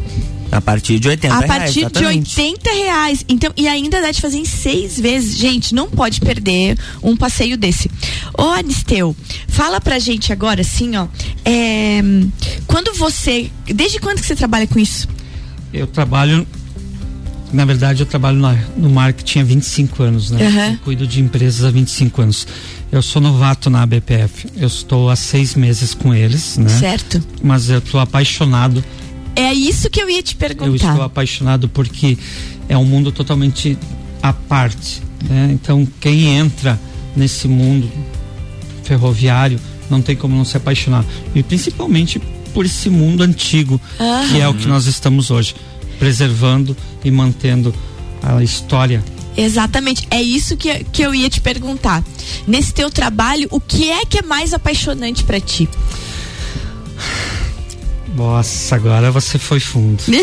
A 0.51 0.59
partir 0.61 0.99
de 0.99 1.07
80 1.07 1.33
a 1.33 1.39
reais, 1.39 1.47
partir 1.51 1.73
de 1.73 1.79
exatamente. 1.81 2.39
80 2.41 2.69
reais. 2.71 3.25
Então, 3.29 3.51
e 3.55 3.67
ainda 3.67 4.01
dá 4.01 4.11
de 4.11 4.19
fazer 4.19 4.37
em 4.39 4.45
seis 4.45 4.99
vezes. 4.99 5.37
Gente, 5.37 5.75
não 5.75 5.89
pode 5.89 6.19
perder 6.19 6.77
um 7.03 7.15
passeio 7.15 7.55
desse. 7.57 7.89
Ô, 8.37 8.43
Anisteu, 8.49 9.15
fala 9.47 9.79
pra 9.79 9.99
gente 9.99 10.33
agora, 10.33 10.61
assim, 10.61 10.95
ó. 10.95 11.07
é, 11.45 12.01
quando 12.67 12.93
você. 12.95 13.51
Desde 13.65 13.99
quando 13.99 14.19
que 14.19 14.25
você 14.25 14.35
trabalha 14.35 14.65
com 14.65 14.79
isso? 14.79 15.07
Eu 15.71 15.85
trabalho, 15.85 16.47
na 17.53 17.65
verdade, 17.65 18.01
eu 18.01 18.05
trabalho 18.07 18.37
na- 18.39 18.57
no 18.77 18.89
marketing 18.89 19.39
há 19.39 19.43
25 19.43 20.03
anos, 20.03 20.31
né? 20.31 20.47
Aham. 20.47 20.71
Eu 20.73 20.77
cuido 20.79 21.05
de 21.07 21.21
empresas 21.21 21.63
há 21.63 21.71
25 21.71 22.21
anos. 22.21 22.47
Eu 22.91 23.01
sou 23.03 23.21
novato 23.21 23.69
na 23.69 23.83
ABPF. 23.83 24.47
Eu 24.57 24.67
estou 24.67 25.11
há 25.11 25.15
seis 25.15 25.53
meses 25.53 25.93
com 25.93 26.11
eles, 26.13 26.57
né? 26.57 26.69
Certo. 26.69 27.23
Mas 27.43 27.69
eu 27.69 27.77
estou 27.77 27.99
apaixonado. 27.99 28.83
É 29.39 29.53
isso 29.53 29.89
que 29.89 30.01
eu 30.01 30.09
ia 30.09 30.21
te 30.21 30.33
Eu 30.33 30.39
perguntar. 30.39 30.89
estou 30.89 31.01
apaixonado 31.01 31.69
porque 31.69 32.17
é 32.67 32.77
um 32.77 32.83
mundo 32.83 33.11
totalmente 33.11 33.77
à 34.21 34.33
parte. 34.33 35.01
Né? 35.23 35.49
Então, 35.53 35.87
quem 36.01 36.25
entra 36.37 36.79
nesse 37.15 37.47
mundo 37.47 37.89
ferroviário 38.83 39.59
não 39.89 40.01
tem 40.01 40.15
como 40.15 40.35
não 40.35 40.43
se 40.45 40.57
apaixonar. 40.57 41.05
E 41.33 41.41
principalmente 41.41 42.21
por 42.53 42.65
esse 42.65 42.89
mundo 42.89 43.23
antigo, 43.23 43.79
que 44.29 44.41
é 44.41 44.47
o 44.47 44.53
que 44.53 44.67
nós 44.67 44.85
estamos 44.87 45.31
hoje, 45.31 45.55
preservando 45.97 46.75
e 47.03 47.09
mantendo 47.11 47.73
a 48.21 48.43
história. 48.43 49.03
Exatamente, 49.37 50.05
é 50.11 50.21
isso 50.21 50.57
que, 50.57 50.83
que 50.85 51.01
eu 51.01 51.15
ia 51.15 51.29
te 51.29 51.39
perguntar. 51.39 52.03
Nesse 52.45 52.73
teu 52.73 52.89
trabalho, 52.89 53.47
o 53.51 53.59
que 53.61 53.89
é 53.89 54.05
que 54.05 54.17
é 54.17 54.21
mais 54.21 54.53
apaixonante 54.53 55.23
pra 55.23 55.39
ti? 55.39 55.69
Nossa, 58.19 58.75
agora 58.75 59.11
você 59.11 59.39
foi 59.39 59.61
fundo. 59.61 60.03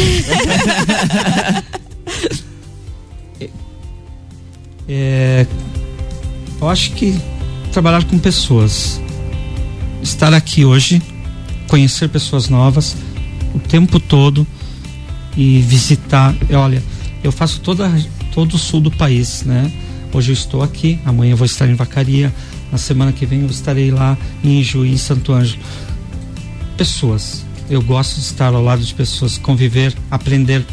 É, 4.88 5.44
eu 6.60 6.68
acho 6.68 6.92
que 6.92 7.20
trabalhar 7.72 8.04
com 8.04 8.20
pessoas, 8.20 9.00
estar 10.00 10.32
aqui 10.32 10.64
hoje, 10.64 11.02
conhecer 11.66 12.08
pessoas 12.08 12.48
novas 12.48 12.96
o 13.52 13.58
tempo 13.58 13.98
todo 13.98 14.46
e 15.36 15.60
visitar. 15.62 16.36
Olha, 16.52 16.80
eu 17.24 17.32
faço 17.32 17.60
toda, 17.60 17.92
todo 18.32 18.54
o 18.54 18.58
sul 18.58 18.80
do 18.80 18.92
país, 18.92 19.42
né? 19.42 19.72
Hoje 20.12 20.30
eu 20.30 20.34
estou 20.34 20.62
aqui, 20.62 21.00
amanhã 21.04 21.32
eu 21.32 21.36
vou 21.36 21.46
estar 21.46 21.68
em 21.68 21.74
Vacaria, 21.74 22.32
na 22.70 22.78
semana 22.78 23.10
que 23.10 23.26
vem 23.26 23.40
eu 23.40 23.50
estarei 23.50 23.90
lá 23.90 24.16
em 24.44 24.60
em 24.60 24.96
Santo 24.96 25.32
Ângelo. 25.32 25.60
Pessoas. 26.76 27.44
Eu 27.68 27.82
gosto 27.82 28.14
de 28.16 28.20
estar 28.20 28.54
ao 28.54 28.62
lado 28.62 28.82
de 28.82 28.94
pessoas, 28.94 29.38
conviver, 29.38 29.94
aprender 30.10 30.64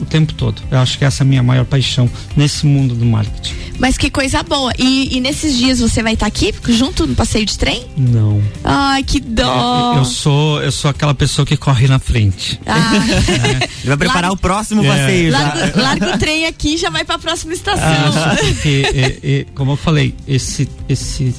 o 0.00 0.04
tempo 0.06 0.32
todo. 0.32 0.62
Eu 0.70 0.78
acho 0.78 0.96
que 0.98 1.04
essa 1.04 1.22
é 1.22 1.24
a 1.24 1.28
minha 1.28 1.42
maior 1.42 1.66
paixão 1.66 2.08
nesse 2.34 2.64
mundo 2.64 2.94
do 2.94 3.04
marketing. 3.04 3.54
Mas 3.78 3.98
que 3.98 4.10
coisa 4.10 4.42
boa. 4.42 4.72
E, 4.78 5.16
e 5.16 5.20
nesses 5.20 5.56
dias 5.58 5.80
você 5.80 6.02
vai 6.02 6.14
estar 6.14 6.26
aqui 6.26 6.54
junto 6.70 7.06
no 7.06 7.14
passeio 7.14 7.44
de 7.44 7.58
trem? 7.58 7.86
Não. 7.96 8.42
Ai, 8.64 9.02
que 9.02 9.20
dó. 9.20 9.94
Eu 9.98 10.04
sou, 10.06 10.62
eu 10.62 10.72
sou 10.72 10.90
aquela 10.90 11.14
pessoa 11.14 11.44
que 11.44 11.56
corre 11.56 11.86
na 11.86 11.98
frente. 11.98 12.58
Ah. 12.66 12.92
Ele 13.80 13.88
vai 13.88 13.96
preparar 13.98 14.22
Larga- 14.30 14.32
o 14.32 14.36
próximo 14.38 14.82
É. 14.84 14.88
passeio 14.88 15.30
já. 15.32 15.38
Larga, 15.38 15.82
larga 15.82 16.14
o 16.14 16.18
trem 16.18 16.46
aqui 16.46 16.74
e 16.74 16.76
já 16.78 16.88
vai 16.90 17.04
pra 17.04 17.18
próxima 17.18 17.52
estação. 17.52 17.82
Ah, 17.84 18.36
é, 18.64 19.18
é, 19.22 19.46
como 19.54 19.72
eu 19.72 19.76
falei, 19.76 20.14
esse, 20.28 20.68
esse, 20.88 21.34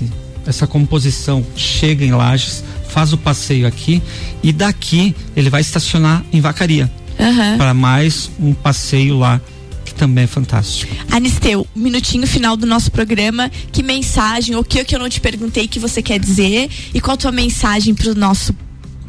essa 0.46 0.66
composição 0.68 1.46
chega 1.56 2.04
em 2.06 2.12
Lages, 2.12 2.64
faz 2.92 3.14
o 3.14 3.18
passeio 3.18 3.66
aqui 3.68 4.02
e 4.44 4.52
daqui 4.52 5.16
ele 5.36 5.50
vai 5.50 5.62
estacionar 5.62 6.24
em 6.32 6.42
Vacaria. 6.42 6.92
Aham. 7.20 7.58
para 7.58 7.74
mais 7.74 8.32
um 8.40 8.52
passeio 8.54 9.20
lá 9.20 9.40
que 9.86 9.94
também 9.94 10.24
é 10.24 10.28
fantástico. 10.28 10.92
Anisteu, 11.12 11.68
um 11.76 11.80
minutinho 11.80 12.26
final 12.26 12.56
do 12.58 12.66
nosso 12.66 12.90
programa. 12.92 13.52
Que 13.72 13.84
mensagem, 13.84 14.56
ou 14.56 14.64
que 14.64 14.84
que 14.84 14.96
eu 14.96 15.00
não 15.00 15.10
te 15.10 15.20
perguntei 15.22 15.68
que 15.68 15.78
você 15.78 16.02
quer 16.02 16.20
dizer? 16.20 16.70
E 16.94 17.00
qual 17.02 17.14
a 17.14 17.18
tua 17.18 17.32
mensagem 17.32 17.94
para 17.94 18.14
nosso, 18.16 18.56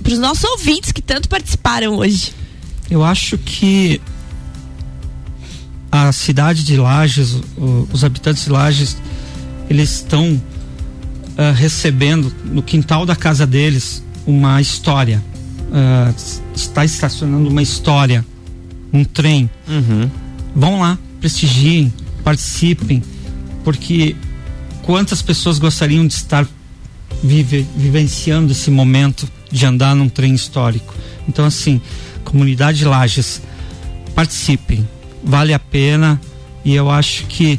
os 0.06 0.18
nossos 0.18 0.44
ouvintes 0.44 0.92
que 0.92 1.00
tanto 1.00 1.28
participaram 1.28 1.94
hoje? 1.96 2.32
Eu 2.90 3.02
acho 3.02 3.38
que 3.38 3.98
a 5.90 6.10
cidade 6.12 6.64
de 6.64 6.76
Lages, 6.76 7.34
o- 7.56 7.88
os 7.92 8.02
habitantes 8.04 8.44
de 8.44 8.50
Lages, 8.50 8.96
eles 9.70 9.90
estão 9.96 10.40
ah, 11.36 11.52
recebendo 11.52 12.32
no 12.44 12.62
quintal 12.62 13.04
da 13.06 13.16
casa 13.16 13.46
deles 13.46 14.02
uma 14.26 14.60
história. 14.60 15.22
S- 16.14 16.40
está 16.54 16.84
estacionando 16.84 17.48
uma 17.48 17.62
história, 17.62 18.24
um 18.92 19.04
trem. 19.04 19.48
Uhum. 19.66 20.10
Vão 20.54 20.80
lá, 20.80 20.98
prestigiem, 21.20 21.92
participem, 22.22 23.02
porque 23.64 24.14
quantas 24.82 25.22
pessoas 25.22 25.58
gostariam 25.58 26.06
de 26.06 26.12
estar 26.12 26.46
vive- 27.22 27.66
vivenciando 27.74 28.52
esse 28.52 28.70
momento 28.70 29.26
de 29.50 29.64
andar 29.64 29.96
num 29.96 30.08
trem 30.10 30.34
histórico? 30.34 30.94
Então, 31.26 31.46
assim, 31.46 31.80
comunidade 32.24 32.78
de 32.78 32.84
Lages, 32.84 33.40
participem, 34.14 34.86
vale 35.24 35.54
a 35.54 35.58
pena 35.58 36.20
e 36.64 36.74
eu 36.74 36.90
acho 36.90 37.24
que 37.26 37.58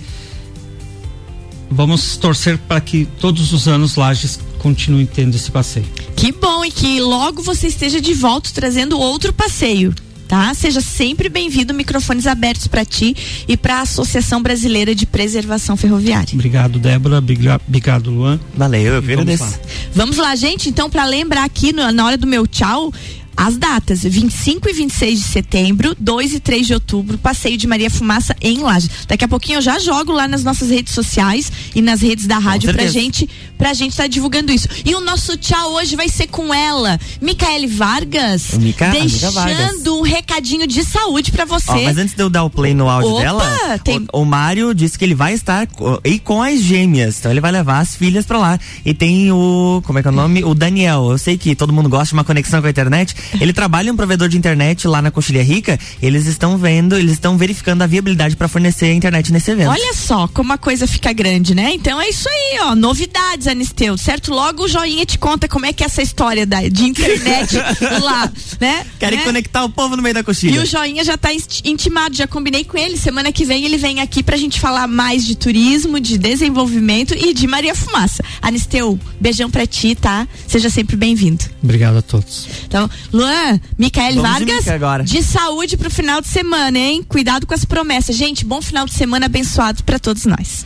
vamos 1.74 2.16
torcer 2.18 2.58
para 2.58 2.80
que 2.80 3.06
todos 3.20 3.52
os 3.54 3.68
anos 3.68 3.96
Lages 3.96 4.40
continuem 4.60 5.06
tendo 5.06 5.36
esse 5.36 5.52
passeio. 5.52 5.86
Que 6.16 6.32
bom 6.32 6.64
e 6.64 6.72
que 6.72 7.00
logo 7.02 7.42
você 7.42 7.68
esteja 7.68 8.00
de 8.00 8.14
volta 8.14 8.50
trazendo 8.54 8.98
outro 9.00 9.34
passeio. 9.34 9.94
Tá? 10.26 10.52
Seja 10.56 10.82
sempre 10.82 11.30
bem-vindo, 11.30 11.74
microfones 11.76 12.26
abertos 12.26 12.66
para 12.66 12.84
ti 12.84 13.16
e 13.48 13.56
para 13.56 13.76
a 13.76 13.82
Associação 13.82 14.42
Brasileira 14.42 14.96
de 14.96 15.06
Preservação 15.06 15.78
Ferroviária. 15.78 16.34
Obrigado, 16.34 16.80
Débora. 16.80 17.22
Briga- 17.22 17.62
Obrigado, 17.68 18.10
Luan. 18.10 18.40
Valeu, 18.56 18.94
eu 18.96 19.02
vamos 19.02 19.40
lá. 19.40 19.54
Vamos 19.94 20.18
lá, 20.18 20.36
gente. 20.36 20.70
Então, 20.70 20.90
para 20.90 21.06
lembrar 21.06 21.44
aqui 21.44 21.72
no- 21.72 21.92
na 21.92 22.06
hora 22.06 22.18
do 22.18 22.26
meu 22.26 22.48
tchau, 22.48 22.92
as 23.36 23.58
datas: 23.58 24.04
25 24.04 24.70
e 24.70 24.74
26 24.74 25.20
de 25.20 25.26
setembro, 25.28 25.96
2 26.00 26.34
e 26.34 26.40
3 26.40 26.68
de 26.68 26.74
outubro, 26.74 27.18
passeio 27.18 27.58
de 27.58 27.68
Maria 27.68 27.90
Fumaça 27.90 28.36
em 28.42 28.60
Laje. 28.60 28.90
Daqui 29.08 29.26
a 29.26 29.28
pouquinho 29.28 29.58
eu 29.58 29.62
já 29.62 29.80
jogo 29.80 30.12
lá 30.12 30.28
nas 30.28 30.44
nossas 30.44 30.70
redes 30.70 30.94
sociais 30.94 31.52
e 31.76 31.82
nas 31.82 32.02
redes 32.02 32.28
da 32.28 32.38
rádio 32.38 32.72
pra 32.74 32.88
gente, 32.88 33.30
pra 33.58 33.74
gente 33.74 33.92
estar 33.92 34.08
divulgando 34.08 34.52
isso. 34.52 34.68
E 34.86 34.94
o 34.96 35.02
nosso 35.02 35.36
tchau 35.38 35.74
hoje 35.74 35.96
vai 35.96 36.10
ser 36.10 36.28
com 36.28 36.54
ela, 36.54 37.00
Micaele 37.22 37.68
Vargas, 37.68 38.58
Mica- 38.58 38.90
deixando 38.90 39.34
Vargas. 39.34 39.88
um 39.88 40.02
recadinho 40.02 40.68
de 40.68 40.84
saúde 40.84 41.32
pra 41.32 41.46
você. 41.46 41.72
Ó, 41.72 41.82
mas 41.84 41.98
antes 41.98 42.16
de 42.16 42.22
eu 42.22 42.30
dar 42.30 42.44
o 42.44 42.50
play 42.50 42.74
no 42.74 42.90
áudio 42.90 43.12
Opa, 43.12 43.22
dela, 43.22 43.80
tem- 43.84 44.06
o, 44.14 44.22
o 44.22 44.26
Mário 44.26 44.74
disse 44.74 44.98
que 44.98 45.06
ele 45.06 45.16
vai 45.16 45.34
estar 45.34 45.68
e 46.04 46.20
com 46.20 46.42
as 46.42 46.62
gêmeas. 46.62 47.20
Então 47.20 47.32
ele 47.32 47.42
vai 47.42 47.52
levar 47.52 47.80
as 47.80 47.96
filhas 47.96 48.26
pra 48.26 48.38
lá. 48.38 48.60
E 48.86 48.94
tem 48.94 49.32
o. 49.32 49.82
Como 49.86 50.00
é 50.00 50.02
que 50.02 50.08
é 50.08 50.12
o 50.12 50.14
nome? 50.14 50.44
O 50.44 50.54
Daniel. 50.54 51.10
Eu 51.12 51.18
sei 51.18 51.38
que 51.38 51.56
todo 51.56 51.72
mundo 51.74 51.90
gosta 51.90 52.08
de 52.08 52.14
uma 52.14 52.24
conexão 52.24 52.62
com 52.62 52.68
a 52.68 52.70
internet. 52.70 53.16
Ele 53.40 53.54
trabalha 53.54 53.90
em 53.90 53.92
um 53.92 53.96
provedor 53.96 54.28
de 54.30 54.38
internet 54.38 54.88
lá 54.88 55.02
na 55.02 55.12
Coxilha 55.12 55.44
Rica. 55.44 55.80
Eles 56.02 56.26
estão 56.26 56.58
vendo, 56.58 56.98
eles 56.98 57.14
estão 57.14 57.38
verificando 57.38 57.82
a 57.82 57.88
viabilidade 57.88 58.36
pra 58.36 58.48
fornecer 58.48 58.86
a 58.86 58.94
internet 58.94 59.32
nesse 59.32 59.52
evento. 59.52 59.70
Olha 59.70 59.94
só 59.94 60.28
como 60.28 60.54
a 60.54 60.58
coisa 60.58 60.88
fica 60.88 61.12
grande, 61.14 61.54
né? 61.56 61.72
Então 61.74 62.00
é 62.02 62.10
isso 62.10 62.28
aí, 62.30 62.60
ó. 62.62 62.76
Novidades, 62.76 63.48
Anisteu, 63.48 63.98
certo? 63.98 64.32
Logo 64.32 64.64
o 64.64 64.68
joinha 64.68 65.06
te 65.06 65.18
conta 65.18 65.48
como 65.48 65.66
é 65.66 65.74
que 65.74 65.84
é 65.84 65.86
essa 65.86 66.02
história 66.02 66.46
da, 66.46 66.62
de 66.68 66.84
internet 66.86 67.56
lá, 68.02 68.32
né? 68.60 68.86
Querem 69.00 69.20
Né? 69.20 69.26
conectar 69.26 69.64
o 69.64 69.70
povo 69.70 69.96
no 69.96 70.02
meio 70.02 70.14
da 70.14 70.22
E 70.22 70.24
coxilha. 70.24 70.62
o 70.62 70.66
Joinha 70.66 71.04
já 71.04 71.18
tá 71.18 71.34
inst- 71.34 71.62
intimado, 71.66 72.16
já 72.16 72.28
combinei 72.28 72.64
com 72.64 72.78
ele. 72.78 72.98
Semana 72.98 73.32
que 73.32 73.46
vem 73.46 73.66
ele 73.66 73.78
vem 73.78 74.00
aqui 74.02 74.24
pra 74.24 74.38
gente 74.38 74.60
falar 74.60 74.88
mais 74.88 75.26
de 75.26 75.36
turismo, 75.36 76.00
de 76.00 76.18
desenvolvimento 76.18 77.14
e 77.16 77.34
de 77.34 77.48
Maria 77.48 77.76
Fumaça. 77.76 78.24
Anisteu, 78.42 79.00
beijão 79.20 79.50
pra 79.50 79.66
ti, 79.66 79.96
tá? 79.96 80.28
Seja 80.48 80.70
sempre 80.70 80.96
bem-vindo. 80.96 81.44
Obrigado 81.64 81.98
a 81.98 82.02
todos. 82.02 82.48
Então, 82.66 82.90
Luan, 83.14 83.62
Micael 83.78 84.16
Vamos 84.16 84.40
de 84.40 84.46
Vargas, 84.46 84.68
agora. 84.68 85.04
de 85.04 85.22
saúde 85.22 85.78
pro 85.78 85.92
final 85.92 86.20
de 86.20 86.28
semana, 86.28 86.78
hein? 86.80 87.04
Cuidado 87.08 87.46
com 87.46 87.54
as 87.54 87.64
promessas. 87.64 88.16
Gente, 88.16 88.44
bom 88.44 88.62
final 88.62 88.86
de 88.88 88.94
semana 88.94 89.28
abençoado 89.28 89.84
pra 89.84 90.00
todos 90.00 90.26
nós. 90.26 90.66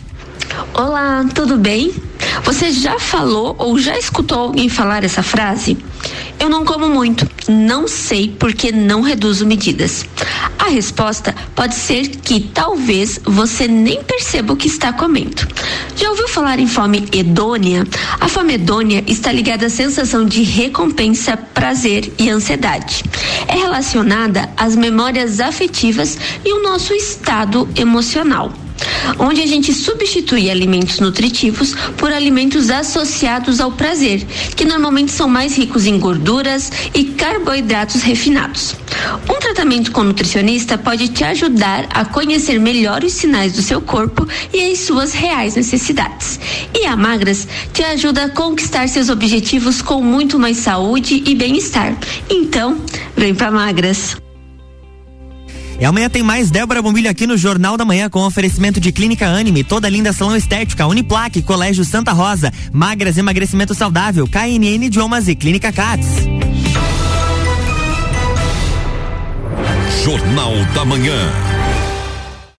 Olá, 0.73 1.26
tudo 1.34 1.58
bem? 1.58 1.93
Você 2.43 2.71
já 2.71 3.00
falou 3.00 3.56
ou 3.58 3.78
já 3.80 3.97
escutou 3.97 4.39
alguém 4.39 4.69
falar 4.69 5.04
essa 5.04 5.23
frase? 5.23 5.78
Eu 6.39 6.50
não 6.50 6.63
como 6.63 6.88
muito, 6.88 7.28
não 7.47 7.88
sei 7.88 8.30
porque 8.39 8.71
não 8.71 9.02
reduzo 9.02 9.45
medidas. 9.45 10.06
A 10.60 10.69
resposta 10.69 11.36
pode 11.56 11.76
ser 11.76 12.08
que 12.08 12.39
talvez 12.39 13.19
você 13.23 13.67
nem 13.67 14.04
perceba 14.04 14.54
o 14.54 14.56
que 14.56 14.67
está 14.67 14.93
comendo. 14.93 15.47
Já 15.95 16.10
ouviu 16.10 16.28
falar 16.28 16.60
em 16.60 16.67
fome 16.67 17.08
hedônia? 17.12 17.86
A 18.19 18.28
fome 18.28 18.54
hedônia 18.54 19.04
está 19.08 19.32
ligada 19.32 19.65
à 19.65 19.69
sensação 19.69 20.26
de 20.26 20.43
recompensa, 20.43 21.36
prazer 21.36 22.13
e 22.19 22.30
ansiedade. 22.30 23.04
É 23.47 23.56
relacionada 23.56 24.50
às 24.56 24.76
memórias 24.76 25.39
afetivas 25.39 26.17
e 26.45 26.54
o 26.54 26.62
nosso 26.62 26.93
estado 26.93 27.67
emocional 27.76 28.52
onde 29.20 29.42
a 29.42 29.48
gente 29.48 29.74
substitui 29.74 30.50
alimentos 30.50 31.00
nutritivos 31.00 31.76
por 31.98 32.12
alimentos 32.12 32.70
associados 32.70 33.60
ao 33.60 33.72
prazer, 33.72 34.26
que 34.56 34.66
normalmente 34.66 35.12
são 35.12 35.28
mais 35.28 35.58
ricos 35.58 35.86
em 35.86 36.00
gorduras 36.00 36.72
e 36.94 37.04
carboidratos 37.06 38.02
refinados. 38.02 38.76
Um 39.30 39.40
tratamento 39.40 39.92
com 39.92 40.04
nutricionista 40.04 40.78
pode 40.78 41.10
te 41.10 41.24
ajudar 41.24 41.88
a 41.90 42.06
conhecer 42.06 42.60
melhor 42.60 43.04
os 43.04 43.13
sinais 43.13 43.54
do 43.54 43.62
seu 43.62 43.82
corpo 43.82 44.28
e 44.54 44.72
as 44.72 44.80
suas 44.80 45.13
reais 45.13 45.56
necessidades. 45.56 46.40
E 46.74 46.86
a 46.86 46.96
Magras 46.96 47.48
te 47.74 47.84
ajuda 47.84 48.26
a 48.26 48.30
conquistar 48.30 48.88
seus 48.88 49.10
objetivos 49.10 49.82
com 49.82 50.02
muito 50.02 50.40
mais 50.40 50.58
saúde 50.58 51.24
e 51.26 51.36
bem-estar. 51.36 51.98
Então, 52.30 52.82
vem 53.16 53.34
pra 53.34 53.52
Magras. 53.52 54.27
E 55.80 55.86
amanhã 55.86 56.10
tem 56.10 56.24
mais 56.24 56.50
Débora 56.50 56.82
Bombilho 56.82 57.10
aqui 57.10 57.28
no 57.28 57.38
Jornal 57.38 57.78
da 57.78 57.86
Manhã 57.86 58.10
com 58.10 58.26
oferecimento 58.26 58.80
de 58.80 58.92
Clínica 58.92 59.28
Anime, 59.28 59.63
toda 59.63 59.88
linda 59.88 60.12
salão 60.12 60.36
estética, 60.36 60.88
Uniplaque, 60.88 61.42
Colégio 61.44 61.86
Santa 61.86 62.12
Rosa, 62.12 62.52
Magras 62.72 63.18
Emagrecimento 63.18 63.76
Saudável, 63.76 64.28
KNN 64.28 64.86
Idiomas 64.86 65.28
e 65.28 65.36
Clínica 65.36 65.72
Cats. 65.72 66.08
Jornal 70.04 70.54
da 70.74 70.86
Manhã. 70.86 71.57